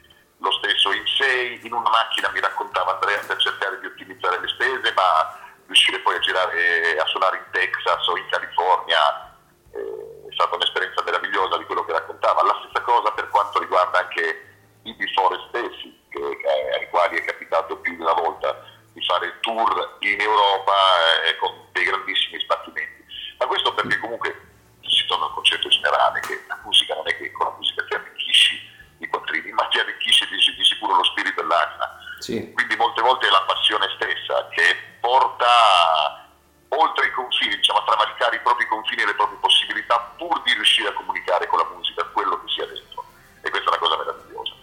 lo 0.42 0.52
stesso 0.54 0.92
in 0.92 1.06
sei, 1.06 1.66
in 1.66 1.74
una 1.74 1.90
macchina 1.90 2.30
mi 2.30 2.40
raccontava 2.40 2.94
Andrea 2.94 3.20
per 3.26 3.38
cercare 3.38 3.80
di 3.80 3.86
ottimizzare 3.86 4.40
le 4.40 4.48
spese, 4.48 4.91
ma 5.02 5.40
riuscire 5.66 6.00
poi 6.00 6.16
a 6.16 6.20
girare, 6.20 6.98
a 6.98 7.06
suonare 7.06 7.38
in 7.38 7.46
Texas 7.52 8.08
o 8.08 8.18
in 8.18 8.28
California 8.30 9.34
eh, 9.74 10.30
è 10.30 10.34
stata 10.34 10.56
un'esperienza 10.56 11.02
meravigliosa 11.04 11.58
di 11.58 11.66
quello 11.66 11.84
che 11.86 11.94
raccontava. 11.94 12.44
La 12.44 12.58
stessa 12.62 12.82
cosa 12.84 13.12
per 13.12 13.30
quanto 13.30 13.60
riguarda 13.60 14.00
anche 14.00 14.50
i 14.84 14.94
Before 14.94 15.38
stessi, 15.50 16.00
che, 16.10 16.20
eh, 16.20 16.76
ai 16.78 16.90
quali 16.90 17.18
è 17.18 17.26
capitato 17.26 17.78
più 17.78 17.96
di 17.96 18.02
una 18.02 18.14
volta 18.14 18.64
di 18.94 19.04
fare 19.06 19.40
tour 19.40 19.98
in 20.00 20.20
Europa 20.20 20.74
eh, 21.26 21.38
con 21.38 21.52
dei 21.72 21.86
grandissimi 21.86 22.40
sbattimenti. 22.42 23.04
Ma 23.40 23.46
questo 23.48 23.74
perché 23.74 23.98
comunque 24.00 24.50
si 24.82 25.06
torna 25.08 25.26
al 25.26 25.34
concetto 25.34 25.70
generale 25.70 26.20
che 26.20 26.44
la 26.48 26.60
musica 26.64 26.94
non 26.96 27.08
è 27.08 27.16
che 27.18 27.32
con 27.32 27.48
la 27.48 27.56
musica 27.58 27.84
ti 27.86 27.94
arricchisci 27.96 28.70
i 29.00 29.08
quattrini, 29.08 29.52
ma 29.52 29.66
ti 29.68 29.80
arricchisce 29.80 30.28
di, 30.28 30.36
di 30.36 30.64
sicuro 30.64 30.96
lo 30.96 31.04
spirito 31.04 31.42
e 31.42 31.46
l'anima. 31.46 31.98
sì, 32.20 32.52
Quindi 32.54 32.76
molte 32.76 33.02
volte 33.02 33.28
è 33.28 33.32
la 33.32 33.44
passione 33.48 33.88
stessa 33.96 34.48
che 34.50 34.92
porta 35.00 36.30
oltre 36.70 37.08
i 37.08 37.12
confini, 37.12 37.56
diciamo, 37.56 37.80
a 37.80 37.84
travalicare 37.84 38.38
i 38.38 38.42
propri 38.42 38.66
confini 38.68 39.02
e 39.02 39.06
le 39.08 39.16
proprie 39.16 39.40
possibilità 39.40 40.14
pur 40.18 40.42
di 40.44 40.54
riuscire 40.54 40.90
a 40.90 40.94
comunicare 40.94 41.48
con 41.48 41.60
la 41.60 41.68
musica 41.76 42.06
quello 42.14 42.40
che 42.42 42.48
sia 42.48 42.66
dentro. 42.66 43.04
E 43.42 43.50
questa 43.50 43.70
è 43.70 43.78
una 43.78 43.82
cosa 43.82 43.98
meravigliosa. 43.98 44.54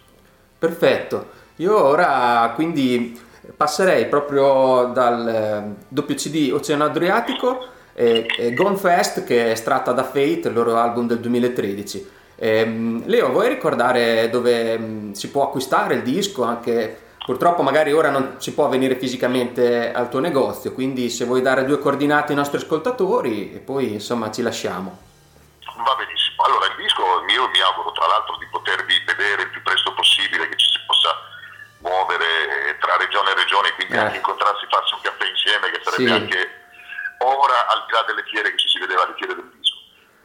perfetto 0.58 1.30
io 1.68 1.84
ora 1.84 2.52
quindi 2.54 3.20
passerei 3.56 4.06
proprio 4.06 4.90
dal 4.92 5.28
eh, 5.28 5.84
doppio 5.88 6.14
CD 6.14 6.50
Oceano 6.52 6.84
Adriatico 6.84 7.66
e, 7.94 8.26
e 8.36 8.54
Gone 8.54 8.76
Fast 8.76 9.24
che 9.24 9.46
è 9.46 9.50
estratta 9.50 9.92
da 9.92 10.04
Fate, 10.04 10.48
il 10.48 10.52
loro 10.52 10.76
album 10.76 11.06
del 11.06 11.20
2013 11.20 12.16
Ehm, 12.40 13.02
Leo 13.06 13.30
vuoi 13.30 13.48
ricordare 13.48 14.30
dove 14.30 14.78
mm, 14.78 15.10
si 15.10 15.28
può 15.30 15.42
acquistare 15.42 15.94
il 15.94 16.02
disco 16.02 16.44
anche 16.44 17.06
Purtroppo 17.28 17.60
magari 17.60 17.92
ora 17.92 18.08
non 18.08 18.40
si 18.40 18.54
può 18.54 18.68
venire 18.68 18.96
fisicamente 18.96 19.92
al 19.92 20.08
tuo 20.08 20.18
negozio, 20.18 20.72
quindi 20.72 21.10
se 21.10 21.26
vuoi 21.26 21.42
dare 21.42 21.66
due 21.66 21.78
coordinate 21.78 22.32
ai 22.32 22.38
nostri 22.38 22.56
ascoltatori 22.56 23.52
e 23.52 23.58
poi 23.58 23.92
insomma 23.92 24.30
ci 24.30 24.40
lasciamo. 24.40 24.96
Va 25.76 25.94
benissimo. 25.94 26.40
Allora, 26.48 26.72
il 26.72 26.76
disco 26.80 27.02
io 27.28 27.48
mi 27.52 27.60
auguro 27.60 27.92
tra 27.92 28.06
l'altro 28.06 28.38
di 28.38 28.46
potervi 28.50 28.94
vedere 29.04 29.42
il 29.42 29.50
più 29.50 29.60
presto 29.60 29.92
possibile, 29.92 30.48
che 30.48 30.56
ci 30.56 30.70
si 30.72 30.78
possa 30.86 31.12
muovere 31.84 32.70
eh, 32.70 32.78
tra 32.80 32.96
e 33.66 33.70
regione, 33.70 33.74
quindi 33.74 33.94
Eh. 33.94 33.98
anche 33.98 34.16
incontrarsi, 34.16 34.66
farsi 34.70 34.94
un 34.94 35.00
caffè 35.00 35.26
insieme, 35.28 35.70
che 35.70 35.80
sarebbe 35.82 36.06
Sì. 36.06 36.12
anche 36.12 36.66
ora 37.20 37.66
al 37.68 37.84
di 37.86 37.92
là 37.92 38.02
delle 38.02 38.24
fiere 38.24 38.50
che 38.50 38.58
ci 38.58 38.68
si 38.68 38.78
vedeva 38.78 39.02
alle 39.02 39.14
fiere 39.16 39.34
del 39.34 39.50
disco. 39.58 39.76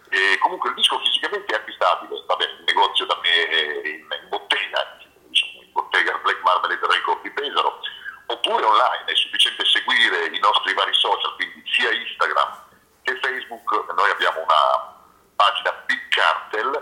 E 0.10 0.38
comunque 0.40 0.70
il 0.70 0.76
disco 0.76 1.00
fisicamente 1.00 1.54
è 1.54 1.58
acquistabile, 1.58 2.24
vabbè, 2.28 2.44
il 2.44 2.64
negozio 2.66 3.06
da 3.06 3.18
me 3.22 3.90
in, 3.90 4.06
in 4.22 4.30
bottega, 4.30 4.98
diciamo, 5.26 5.64
in 5.64 5.72
bottega 5.72 6.20
Black 6.22 6.42
Marmalade 6.44 6.86
Record 6.88 7.22
di 7.22 7.32
Pesaro, 7.32 7.80
oppure 8.28 8.64
online, 8.64 9.06
è 9.06 9.16
sufficiente 9.16 9.66
seguire 9.66 10.26
i 10.28 10.40
nostri 10.40 10.74
vari 10.74 10.94
social, 10.94 11.34
quindi 11.36 11.64
sia 11.66 11.92
Instagram 11.92 12.62
che 13.02 13.18
Facebook, 13.22 13.92
noi 13.96 14.10
abbiamo 14.12 14.42
una 14.42 15.02
pagina 15.36 15.72
Big 15.88 16.08
Cartel 16.10 16.74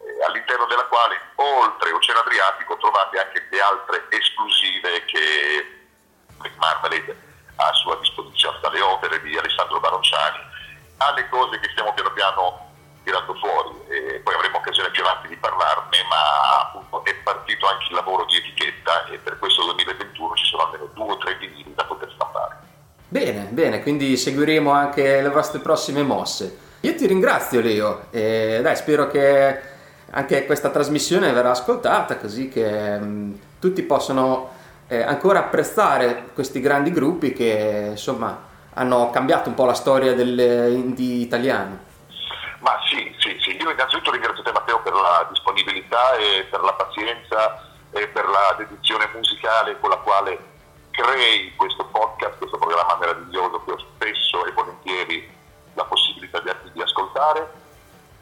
eh, 0.00 0.24
all'interno 0.24 0.66
della 0.66 0.84
quale 0.86 1.20
oltre 1.36 1.92
Oceano 1.92 2.20
Adriatico 2.20 2.76
trovate 2.78 3.18
anche 3.20 3.46
le 3.48 3.60
altre 3.60 4.06
esclusive 4.10 5.04
che 5.06 5.75
Black 6.46 6.56
Marmalade 6.58 7.16
a 7.56 7.72
sua 7.72 7.96
disposizione, 7.96 8.58
dalle 8.60 8.80
opere 8.80 9.20
di 9.22 9.36
Alessandro 9.36 9.80
Baronciani 9.80 10.38
alle 10.98 11.28
cose 11.28 11.58
che 11.58 11.68
stiamo 11.70 11.92
piano 11.94 12.12
piano 12.12 12.70
tirando 13.02 13.34
fuori 13.34 13.74
e 13.88 14.20
poi 14.20 14.34
avremo 14.34 14.58
occasione 14.58 14.90
più 14.90 15.02
avanti 15.02 15.28
di 15.28 15.36
è 17.06 17.14
partito 17.22 17.66
anche 17.68 17.86
il 17.88 17.94
lavoro 17.94 18.24
di 18.24 18.36
etichetta 18.36 19.06
e 19.06 19.18
per 19.18 19.38
questo 19.38 19.62
2021 19.62 20.34
ci 20.34 20.44
sono 20.44 20.64
almeno 20.64 20.88
due 20.92 21.12
o 21.12 21.18
tre 21.18 21.36
vinili 21.36 21.72
da 21.74 21.84
poter 21.84 22.10
stampare. 22.12 22.56
Bene, 23.08 23.46
bene, 23.50 23.82
quindi 23.82 24.16
seguiremo 24.16 24.70
anche 24.70 25.22
le 25.22 25.28
vostre 25.28 25.60
prossime 25.60 26.02
mosse. 26.02 26.58
Io 26.80 26.94
ti 26.96 27.06
ringrazio 27.06 27.60
Leo 27.60 28.06
e 28.10 28.58
dai, 28.60 28.74
spero 28.74 29.06
che 29.06 29.74
anche 30.10 30.46
questa 30.46 30.70
trasmissione 30.70 31.32
verrà 31.32 31.50
ascoltata 31.50 32.16
così 32.16 32.48
che 32.48 32.98
mh, 32.98 33.40
tutti 33.60 33.82
possano 33.82 34.55
eh, 34.88 35.02
ancora 35.02 35.40
apprezzare 35.40 36.28
questi 36.32 36.60
grandi 36.60 36.92
gruppi 36.92 37.32
che 37.32 37.88
insomma 37.90 38.54
hanno 38.74 39.10
cambiato 39.10 39.48
un 39.48 39.54
po' 39.54 39.64
la 39.64 39.74
storia 39.74 40.14
dell'indie 40.14 41.22
italiano. 41.22 41.84
Ma 42.60 42.78
sì, 42.88 43.14
sì, 43.18 43.36
sì, 43.40 43.56
io 43.56 43.70
innanzitutto 43.70 44.10
ringrazio 44.10 44.42
te 44.42 44.52
Matteo 44.52 44.80
per 44.80 44.92
la 44.92 45.26
disponibilità 45.30 46.16
e 46.16 46.46
per 46.50 46.60
la 46.60 46.72
pazienza 46.72 47.62
e 47.90 48.08
per 48.08 48.26
la 48.28 48.54
dedizione 48.58 49.08
musicale 49.14 49.78
con 49.80 49.90
la 49.90 49.96
quale 49.96 50.38
crei 50.90 51.54
questo 51.56 51.86
podcast, 51.86 52.38
questo 52.38 52.58
programma 52.58 52.96
meraviglioso 52.98 53.62
che 53.64 53.72
ho 53.72 53.78
spesso 53.78 54.44
e 54.46 54.52
volentieri 54.52 55.30
la 55.74 55.84
possibilità 55.84 56.40
di, 56.40 56.50
di 56.72 56.82
ascoltare. 56.82 57.64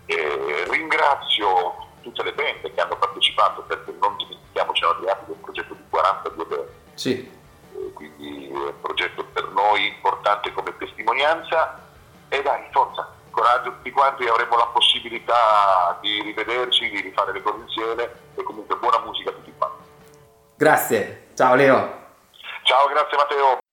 E 0.07 0.67
ringrazio 0.69 1.93
tutte 2.05 2.23
le 2.23 2.33
band 2.33 2.73
che 2.73 2.81
hanno 2.81 2.97
partecipato 2.97 3.63
perché 3.63 3.93
non 4.01 4.17
dimentichiamoci 4.17 4.85
Adriatico 4.85 5.33
è 5.33 5.35
un 5.35 5.41
progetto 5.41 5.75
di 5.75 5.83
42 5.91 6.45
band 6.45 6.69
Sì, 6.95 7.31
eh, 7.75 7.93
quindi 7.93 8.49
è 8.49 8.53
un 8.53 8.81
progetto 8.81 9.25
per 9.25 9.49
noi 9.49 9.87
importante 9.89 10.53
come 10.53 10.77
testimonianza 10.77 11.83
e 12.29 12.43
dai, 12.43 12.63
forza, 12.71 13.11
coraggio 13.31 13.73
tutti 13.73 13.91
quanti, 13.91 14.27
avremo 14.27 14.57
la 14.57 14.67
possibilità 14.67 15.99
di 16.01 16.23
rivederci, 16.23 16.91
di 16.91 17.01
rifare 17.01 17.33
le 17.33 17.43
cose 17.43 17.63
insieme 17.63 18.11
e 18.35 18.43
comunque 18.43 18.77
buona 18.77 18.99
musica 19.01 19.31
a 19.31 19.33
tutti 19.33 19.53
quanti. 19.57 19.83
grazie, 20.57 21.29
ciao 21.35 21.55
Leo. 21.55 22.03
Ciao, 22.63 22.89
grazie 22.89 23.17
Matteo. 23.17 23.64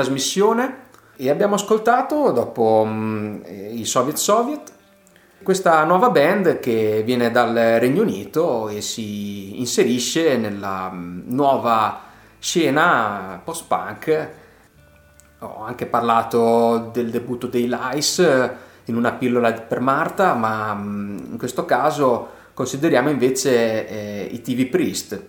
Trasmissione 0.00 0.88
e 1.16 1.28
abbiamo 1.28 1.56
ascoltato, 1.56 2.32
dopo 2.32 2.88
eh, 3.42 3.74
i 3.74 3.84
Soviet 3.84 4.16
Soviet, 4.16 4.72
questa 5.42 5.84
nuova 5.84 6.08
band 6.08 6.58
che 6.58 7.02
viene 7.04 7.30
dal 7.30 7.52
Regno 7.54 8.00
Unito 8.00 8.70
e 8.70 8.80
si 8.80 9.58
inserisce 9.58 10.38
nella 10.38 10.90
mm, 10.90 11.22
nuova 11.26 12.00
scena 12.38 13.40
post-punk. 13.44 14.28
Ho 15.40 15.62
anche 15.64 15.84
parlato 15.84 16.90
del 16.92 17.10
debutto 17.10 17.46
dei 17.46 17.68
Lies 17.68 18.18
eh, 18.20 18.50
in 18.86 18.96
una 18.96 19.12
pillola 19.12 19.52
per 19.52 19.80
Marta, 19.80 20.32
ma 20.32 20.74
mm, 20.74 21.32
in 21.32 21.38
questo 21.38 21.66
caso 21.66 22.28
consideriamo 22.54 23.10
invece 23.10 23.86
eh, 23.86 24.28
i 24.30 24.40
TV 24.40 24.66
Priest. 24.66 25.22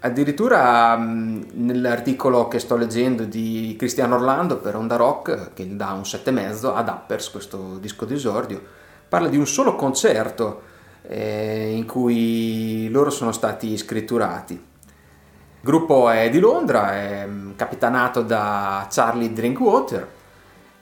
Addirittura 0.00 0.94
mh, 0.96 1.46
nell'articolo 1.54 2.48
che 2.48 2.58
sto 2.58 2.76
leggendo 2.76 3.24
di 3.24 3.74
Cristiano 3.78 4.16
Orlando 4.16 4.58
per 4.58 4.76
Onda 4.76 4.96
Rock, 4.96 5.54
che 5.54 5.74
dà 5.74 5.92
un 5.92 6.02
7,5 6.02 6.74
ad 6.74 6.88
Uppers, 6.88 7.30
questo 7.30 7.78
disco 7.78 8.04
d'esordio, 8.04 8.62
parla 9.08 9.28
di 9.28 9.38
un 9.38 9.46
solo 9.46 9.74
concerto 9.74 10.62
eh, 11.02 11.72
in 11.74 11.86
cui 11.86 12.88
loro 12.90 13.08
sono 13.08 13.32
stati 13.32 13.76
scritturati. 13.76 14.52
Il 14.52 15.72
gruppo 15.72 16.10
è 16.10 16.28
di 16.28 16.40
Londra, 16.40 16.92
è 16.92 17.24
mh, 17.24 17.56
capitanato 17.56 18.20
da 18.20 18.86
Charlie 18.90 19.32
Drinkwater, 19.32 20.08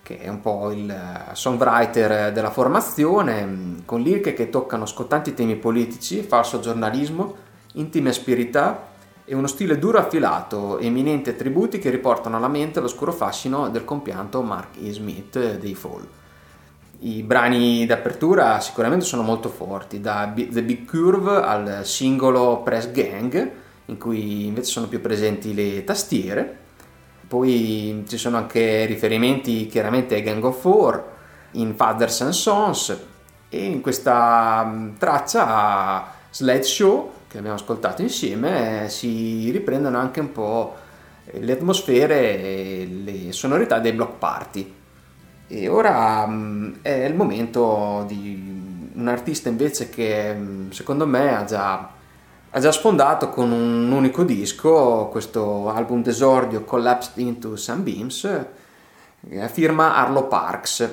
che 0.03 0.19
è 0.19 0.29
un 0.29 0.41
po' 0.41 0.73
il 0.73 0.91
eh, 0.91 1.35
songwriter 1.35 2.33
della 2.33 2.51
formazione, 2.51 3.45
mh, 3.45 3.85
con 3.85 4.01
liriche 4.01 4.35
che 4.35 4.51
toccano 4.51 4.87
scottanti 4.87 5.35
temi 5.35 5.55
politici, 5.55 6.23
falso 6.23 6.59
giornalismo, 6.59 7.37
intime 7.75 8.12
spirita 8.12 8.93
e 9.27 9.35
uno 9.35 9.47
stile 9.47 9.79
duro 9.79 9.99
affilato, 9.99 10.79
eminenti 10.79 11.31
attributi 11.31 11.79
che 11.79 11.91
riportano 11.91 12.37
alla 12.37 12.49
mente 12.49 12.81
l'oscuro 12.81 13.12
fascino 13.12 13.70
del 13.70 13.85
compianto 13.85 14.43
Mark 14.43 14.77
E. 14.83 14.93
Smith 14.93 15.57
dei 15.57 15.75
Fall. 15.75 16.07
I 17.01 17.22
brani 17.22 17.87
d'apertura 17.87 18.61
sicuramente 18.61 19.05
sono 19.05 19.22
molto 19.22 19.49
forti, 19.49 20.01
da 20.01 20.33
The 20.35 20.62
Big 20.62 20.87
Curve 20.87 21.37
al 21.37 21.81
singolo 21.85 22.62
Press 22.62 22.91
Gang, 22.91 23.51
in 23.87 23.99
cui 23.99 24.47
invece 24.47 24.70
sono 24.70 24.89
più 24.89 25.01
presenti 25.01 25.55
le 25.55 25.85
tastiere. 25.85 26.59
Poi 27.27 28.05
ci 28.07 28.18
sono 28.18 28.37
anche 28.37 28.85
riferimenti 28.85 29.66
chiaramente 29.66 30.14
ai 30.14 30.22
Gang 30.22 30.45
of 30.45 30.61
Four, 30.61 31.12
in 31.53 31.75
Fathers 31.75 32.20
and 32.20 32.33
Sons 32.33 32.99
e 33.49 33.64
in 33.64 33.81
questa 33.81 34.64
mm, 34.64 34.97
traccia 34.99 36.07
Slideshow 36.31 37.12
che 37.35 37.41
abbiamo 37.41 37.57
ascoltato 37.57 38.01
insieme 38.01 38.85
eh, 38.85 38.89
si 38.89 39.51
riprendono 39.51 39.99
anche 39.99 40.20
un 40.20 40.30
po' 40.30 40.76
le 41.32 41.53
atmosfere 41.53 42.39
e 42.39 43.01
le 43.03 43.32
sonorità 43.32 43.80
dei 43.80 43.93
block 43.93 44.18
party. 44.18 44.74
E 45.49 45.68
ora 45.68 46.24
mh, 46.26 46.78
è 46.82 46.93
il 47.07 47.14
momento 47.14 48.05
di 48.07 48.91
un 48.95 49.09
artista 49.09 49.49
invece 49.49 49.91
che 49.91 50.32
mh, 50.32 50.70
secondo 50.70 51.09
me 51.09 51.35
ha 51.35 51.45
già, 51.45 51.91
ha 52.51 52.61
già 52.61 52.70
sfondato 52.70 53.30
con 53.30 53.51
un 53.51 53.91
unico 53.91 54.22
disco, 54.22 55.09
questo 55.11 55.70
album 55.70 56.03
d'esordio 56.03 56.62
Collapsed 56.62 57.18
into 57.18 57.57
Sunbeams, 57.57 58.47
firma 59.51 59.97
Arlo 59.97 60.28
Parks. 60.28 60.89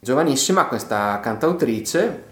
Giovanissima 0.00 0.64
questa 0.64 1.20
cantautrice, 1.20 2.24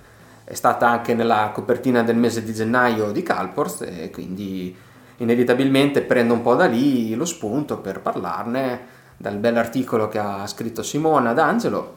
è 0.49 0.55
stata 0.55 0.89
anche 0.89 1.13
nella 1.13 1.51
copertina 1.53 2.03
del 2.03 2.17
mese 2.17 2.43
di 2.43 2.55
gennaio 2.55 3.13
di 3.13 3.23
Calporth 3.23 3.83
e 3.83 4.11
quindi 4.11 4.75
inevitabilmente 5.19 6.01
prendo 6.01 6.33
un 6.33 6.41
po' 6.41 6.55
da 6.55 6.65
lì 6.65 7.15
lo 7.15 7.27
spunto 7.27 7.77
per 7.81 8.01
parlarne 8.01 8.97
dal 9.19 9.37
bell'articolo 9.37 10.09
che 10.09 10.19
ha 10.19 10.47
scritto 10.47 10.83
Simona 10.83 11.35
D'Angelo 11.35 11.97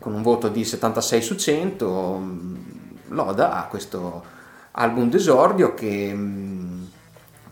con 0.00 0.14
un 0.14 0.22
voto 0.22 0.48
di 0.48 0.64
76 0.64 1.22
su 1.22 1.36
100 1.36 1.88
mh, 2.18 2.58
loda 3.10 3.52
a 3.52 3.66
questo 3.66 4.24
album 4.72 5.08
d'esordio 5.08 5.72
che, 5.74 6.12
mh, 6.12 6.90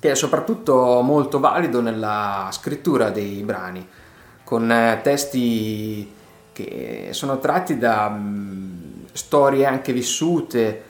che 0.00 0.10
è 0.10 0.14
soprattutto 0.16 1.00
molto 1.02 1.38
valido 1.38 1.80
nella 1.80 2.48
scrittura 2.50 3.10
dei 3.10 3.40
brani 3.44 3.86
con 4.42 4.68
eh, 4.68 4.98
testi 5.00 6.12
che 6.50 7.08
sono 7.12 7.38
tratti 7.38 7.78
da 7.78 8.08
mh, 8.08 8.83
storie 9.14 9.64
anche 9.64 9.92
vissute 9.92 10.82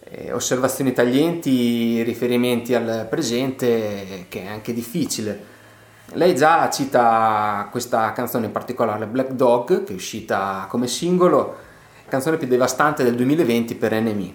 eh, 0.00 0.32
osservazioni 0.32 0.92
taglienti, 0.92 2.02
riferimenti 2.02 2.74
al 2.74 3.06
presente 3.08 4.26
che 4.28 4.44
è 4.44 4.46
anche 4.46 4.72
difficile. 4.72 5.58
Lei 6.14 6.34
già 6.34 6.68
cita 6.70 7.68
questa 7.70 8.12
canzone 8.12 8.46
in 8.46 8.52
particolare, 8.52 9.06
Black 9.06 9.30
Dog, 9.30 9.84
che 9.84 9.92
è 9.92 9.94
uscita 9.94 10.66
come 10.68 10.88
singolo, 10.88 11.56
canzone 12.08 12.36
più 12.36 12.48
devastante 12.48 13.04
del 13.04 13.14
2020 13.14 13.74
per 13.76 13.92
NME. 13.94 14.34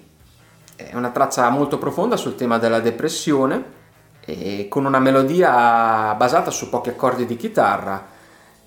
È 0.77 0.95
una 0.95 1.09
traccia 1.09 1.49
molto 1.49 1.77
profonda 1.77 2.15
sul 2.15 2.35
tema 2.35 2.57
della 2.57 2.79
depressione, 2.79 3.83
e 4.21 4.67
con 4.69 4.85
una 4.85 4.99
melodia 4.99 6.15
basata 6.15 6.49
su 6.49 6.69
pochi 6.69 6.89
accordi 6.89 7.25
di 7.25 7.35
chitarra, 7.35 8.07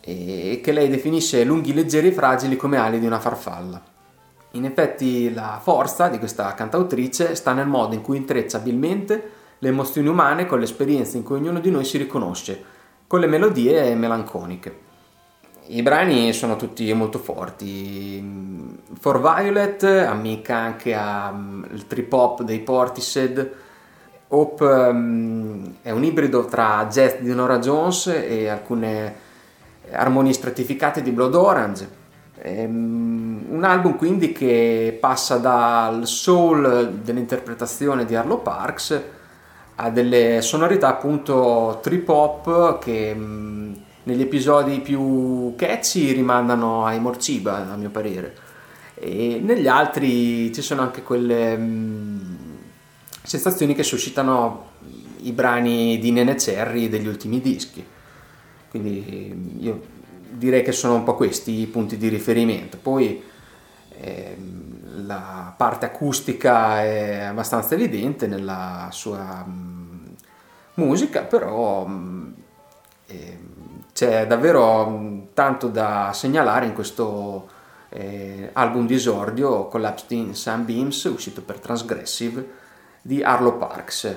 e 0.00 0.60
che 0.62 0.72
lei 0.72 0.88
definisce 0.88 1.42
lunghi, 1.44 1.72
leggeri 1.72 2.08
e 2.08 2.12
fragili 2.12 2.56
come 2.56 2.76
ali 2.76 3.00
di 3.00 3.06
una 3.06 3.18
farfalla. 3.18 3.96
In 4.52 4.64
effetti 4.64 5.32
la 5.32 5.60
forza 5.62 6.08
di 6.08 6.18
questa 6.18 6.54
cantautrice 6.54 7.34
sta 7.34 7.52
nel 7.52 7.66
modo 7.66 7.94
in 7.94 8.00
cui 8.00 8.16
intreccia 8.16 8.56
abilmente 8.56 9.30
le 9.58 9.68
emozioni 9.68 10.08
umane 10.08 10.46
con 10.46 10.58
le 10.58 10.64
esperienze 10.64 11.16
in 11.16 11.22
cui 11.22 11.36
ognuno 11.36 11.60
di 11.60 11.70
noi 11.70 11.84
si 11.84 11.98
riconosce, 11.98 12.62
con 13.06 13.20
le 13.20 13.26
melodie 13.26 13.94
melanconiche. 13.94 14.86
I 15.70 15.82
brani 15.82 16.32
sono 16.32 16.56
tutti 16.56 16.90
molto 16.94 17.18
forti. 17.18 18.76
For 18.98 19.20
Violet, 19.20 19.82
amica 19.82 20.56
anche 20.56 20.94
al 20.94 21.84
trip 21.86 22.10
hop 22.10 22.42
dei 22.42 22.60
Portishead. 22.60 23.52
Hope 24.28 24.64
um, 24.64 25.74
è 25.82 25.90
un 25.90 26.04
ibrido 26.04 26.46
tra 26.46 26.86
jazz 26.86 27.16
di 27.18 27.34
Nora 27.34 27.58
Jones 27.58 28.06
e 28.06 28.48
alcune 28.48 29.14
armonie 29.90 30.32
stratificate 30.32 31.02
di 31.02 31.10
Blood 31.10 31.34
Orange. 31.34 31.97
Ehm, 32.48 33.46
un 33.50 33.64
album 33.64 33.96
quindi 33.96 34.32
che 34.32 34.96
passa 35.00 35.36
dal 35.36 36.06
soul 36.06 37.00
dell'interpretazione 37.02 38.04
di 38.04 38.14
Arlo 38.14 38.38
Parks 38.38 39.02
a 39.76 39.90
delle 39.90 40.40
sonorità 40.42 40.88
appunto 40.88 41.78
trip 41.82 42.08
hop 42.08 42.78
che 42.78 43.14
mh, 43.14 43.76
negli 44.04 44.22
episodi 44.22 44.80
più 44.80 45.54
catchy 45.56 46.12
rimandano 46.12 46.84
ai 46.84 46.98
Morciba 47.00 47.72
a 47.72 47.76
mio 47.76 47.90
parere. 47.90 48.34
E 48.94 49.40
negli 49.42 49.68
altri 49.68 50.52
ci 50.52 50.62
sono 50.62 50.82
anche 50.82 51.02
quelle 51.02 51.56
mh, 51.56 52.36
sensazioni 53.22 53.74
che 53.74 53.82
suscitano 53.82 54.70
i 55.22 55.32
brani 55.32 55.98
di 55.98 56.10
Nene 56.10 56.34
Cherry 56.34 56.88
degli 56.88 57.06
ultimi 57.06 57.40
dischi. 57.40 57.84
Quindi 58.70 59.56
io 59.60 59.80
direi 60.38 60.62
che 60.62 60.72
sono 60.72 60.94
un 60.94 61.02
po' 61.02 61.14
questi 61.14 61.60
i 61.60 61.66
punti 61.66 61.96
di 61.96 62.08
riferimento. 62.08 62.78
Poi 62.80 63.22
ehm, 63.98 65.06
la 65.06 65.52
parte 65.56 65.86
acustica 65.86 66.82
è 66.82 67.20
abbastanza 67.20 67.74
evidente 67.74 68.26
nella 68.26 68.88
sua 68.90 69.44
mh, 69.44 70.14
musica, 70.74 71.22
però 71.22 71.84
mh, 71.84 72.34
eh, 73.06 73.38
c'è 73.92 74.26
davvero 74.26 74.88
mh, 74.88 75.28
tanto 75.34 75.68
da 75.68 76.12
segnalare 76.14 76.66
in 76.66 76.72
questo 76.72 77.48
eh, 77.90 78.50
album 78.52 78.86
di 78.86 78.94
esordio 78.94 79.66
Collapsed 79.66 80.10
in 80.12 80.34
Sunbeams 80.34 81.04
uscito 81.04 81.42
per 81.42 81.58
Transgressive 81.58 82.46
di 83.00 83.22
Arlo 83.22 83.56
Parks 83.56 84.16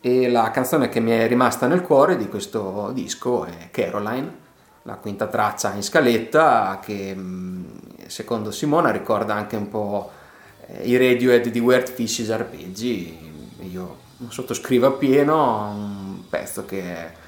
e 0.00 0.30
la 0.30 0.50
canzone 0.50 0.88
che 0.88 1.00
mi 1.00 1.10
è 1.10 1.26
rimasta 1.26 1.66
nel 1.66 1.82
cuore 1.82 2.16
di 2.16 2.28
questo 2.28 2.90
disco 2.92 3.44
è 3.44 3.68
Caroline 3.70 4.46
la 4.88 4.94
quinta 4.94 5.26
traccia 5.26 5.74
in 5.74 5.82
scaletta 5.82 6.80
che 6.82 7.14
mm, 7.14 7.64
secondo 8.06 8.50
Simona 8.50 8.90
ricorda 8.90 9.34
anche 9.34 9.54
un 9.54 9.68
po' 9.68 10.10
eh, 10.66 10.88
i 10.88 10.96
Radiohead 10.96 11.48
di 11.48 11.58
Weird 11.60 11.92
Fishes 11.92 12.30
arpeggi. 12.30 13.26
Io 13.70 13.98
sottoscrivo 14.28 14.86
appieno 14.86 15.68
un 15.68 16.22
pezzo 16.28 16.64
che 16.64 17.26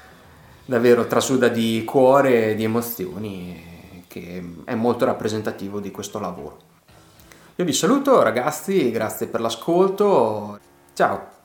davvero 0.65 1.05
trasuda 1.05 1.49
di 1.49 1.83
cuore 1.85 2.49
e 2.49 2.55
di 2.55 2.63
emozioni 2.63 4.03
che 4.07 4.43
è 4.65 4.73
molto 4.73 5.05
rappresentativo 5.05 5.79
di 5.79 5.91
questo 5.91 6.19
lavoro. 6.19 6.69
Io 7.57 7.65
vi 7.65 7.73
saluto 7.73 8.23
ragazzi 8.23 8.89
grazie 8.89 9.27
per 9.27 9.39
l'ascolto. 9.39 10.59
Ciao 10.93 11.40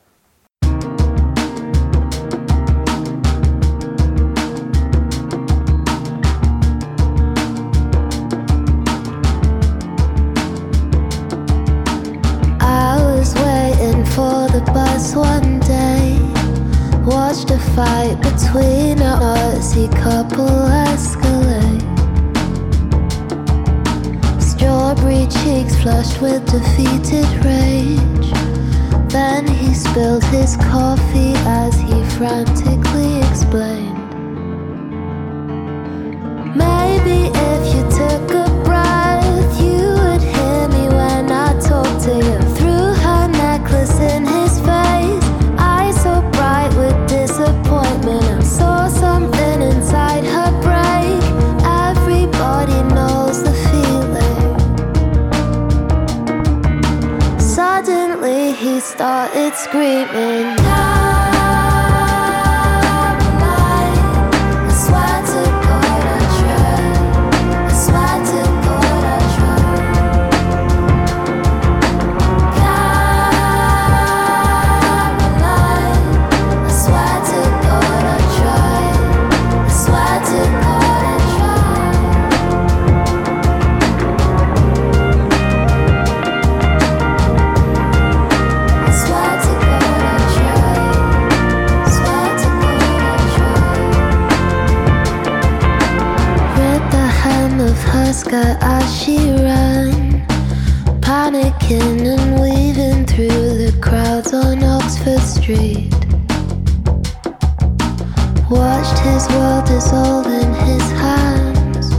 Watched 108.48 108.98
his 109.00 109.28
world 109.30 109.64
dissolve 109.66 110.26
in 110.26 110.54
his 110.54 110.82
hands. 110.92 111.90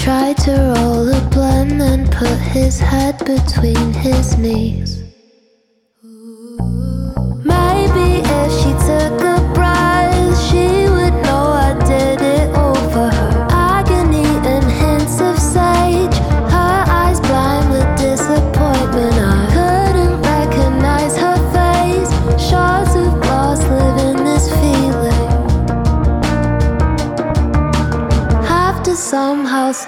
Tried 0.00 0.36
to 0.38 0.52
roll 0.52 1.08
a 1.08 1.20
blunt, 1.30 1.78
then 1.80 2.06
put 2.08 2.38
his 2.38 2.78
head 2.78 3.18
between 3.18 3.92
his 3.92 4.38
knees. 4.38 5.02
Maybe 7.44 8.22
if 8.22 8.52
she 8.60 8.70
took 8.86 9.20
a 9.20 9.51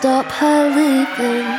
stop 0.05 0.31
her 0.33 0.69
leaving. 0.77 1.54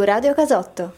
To 0.00 0.06
Radio 0.06 0.32
Casotto. 0.32 0.88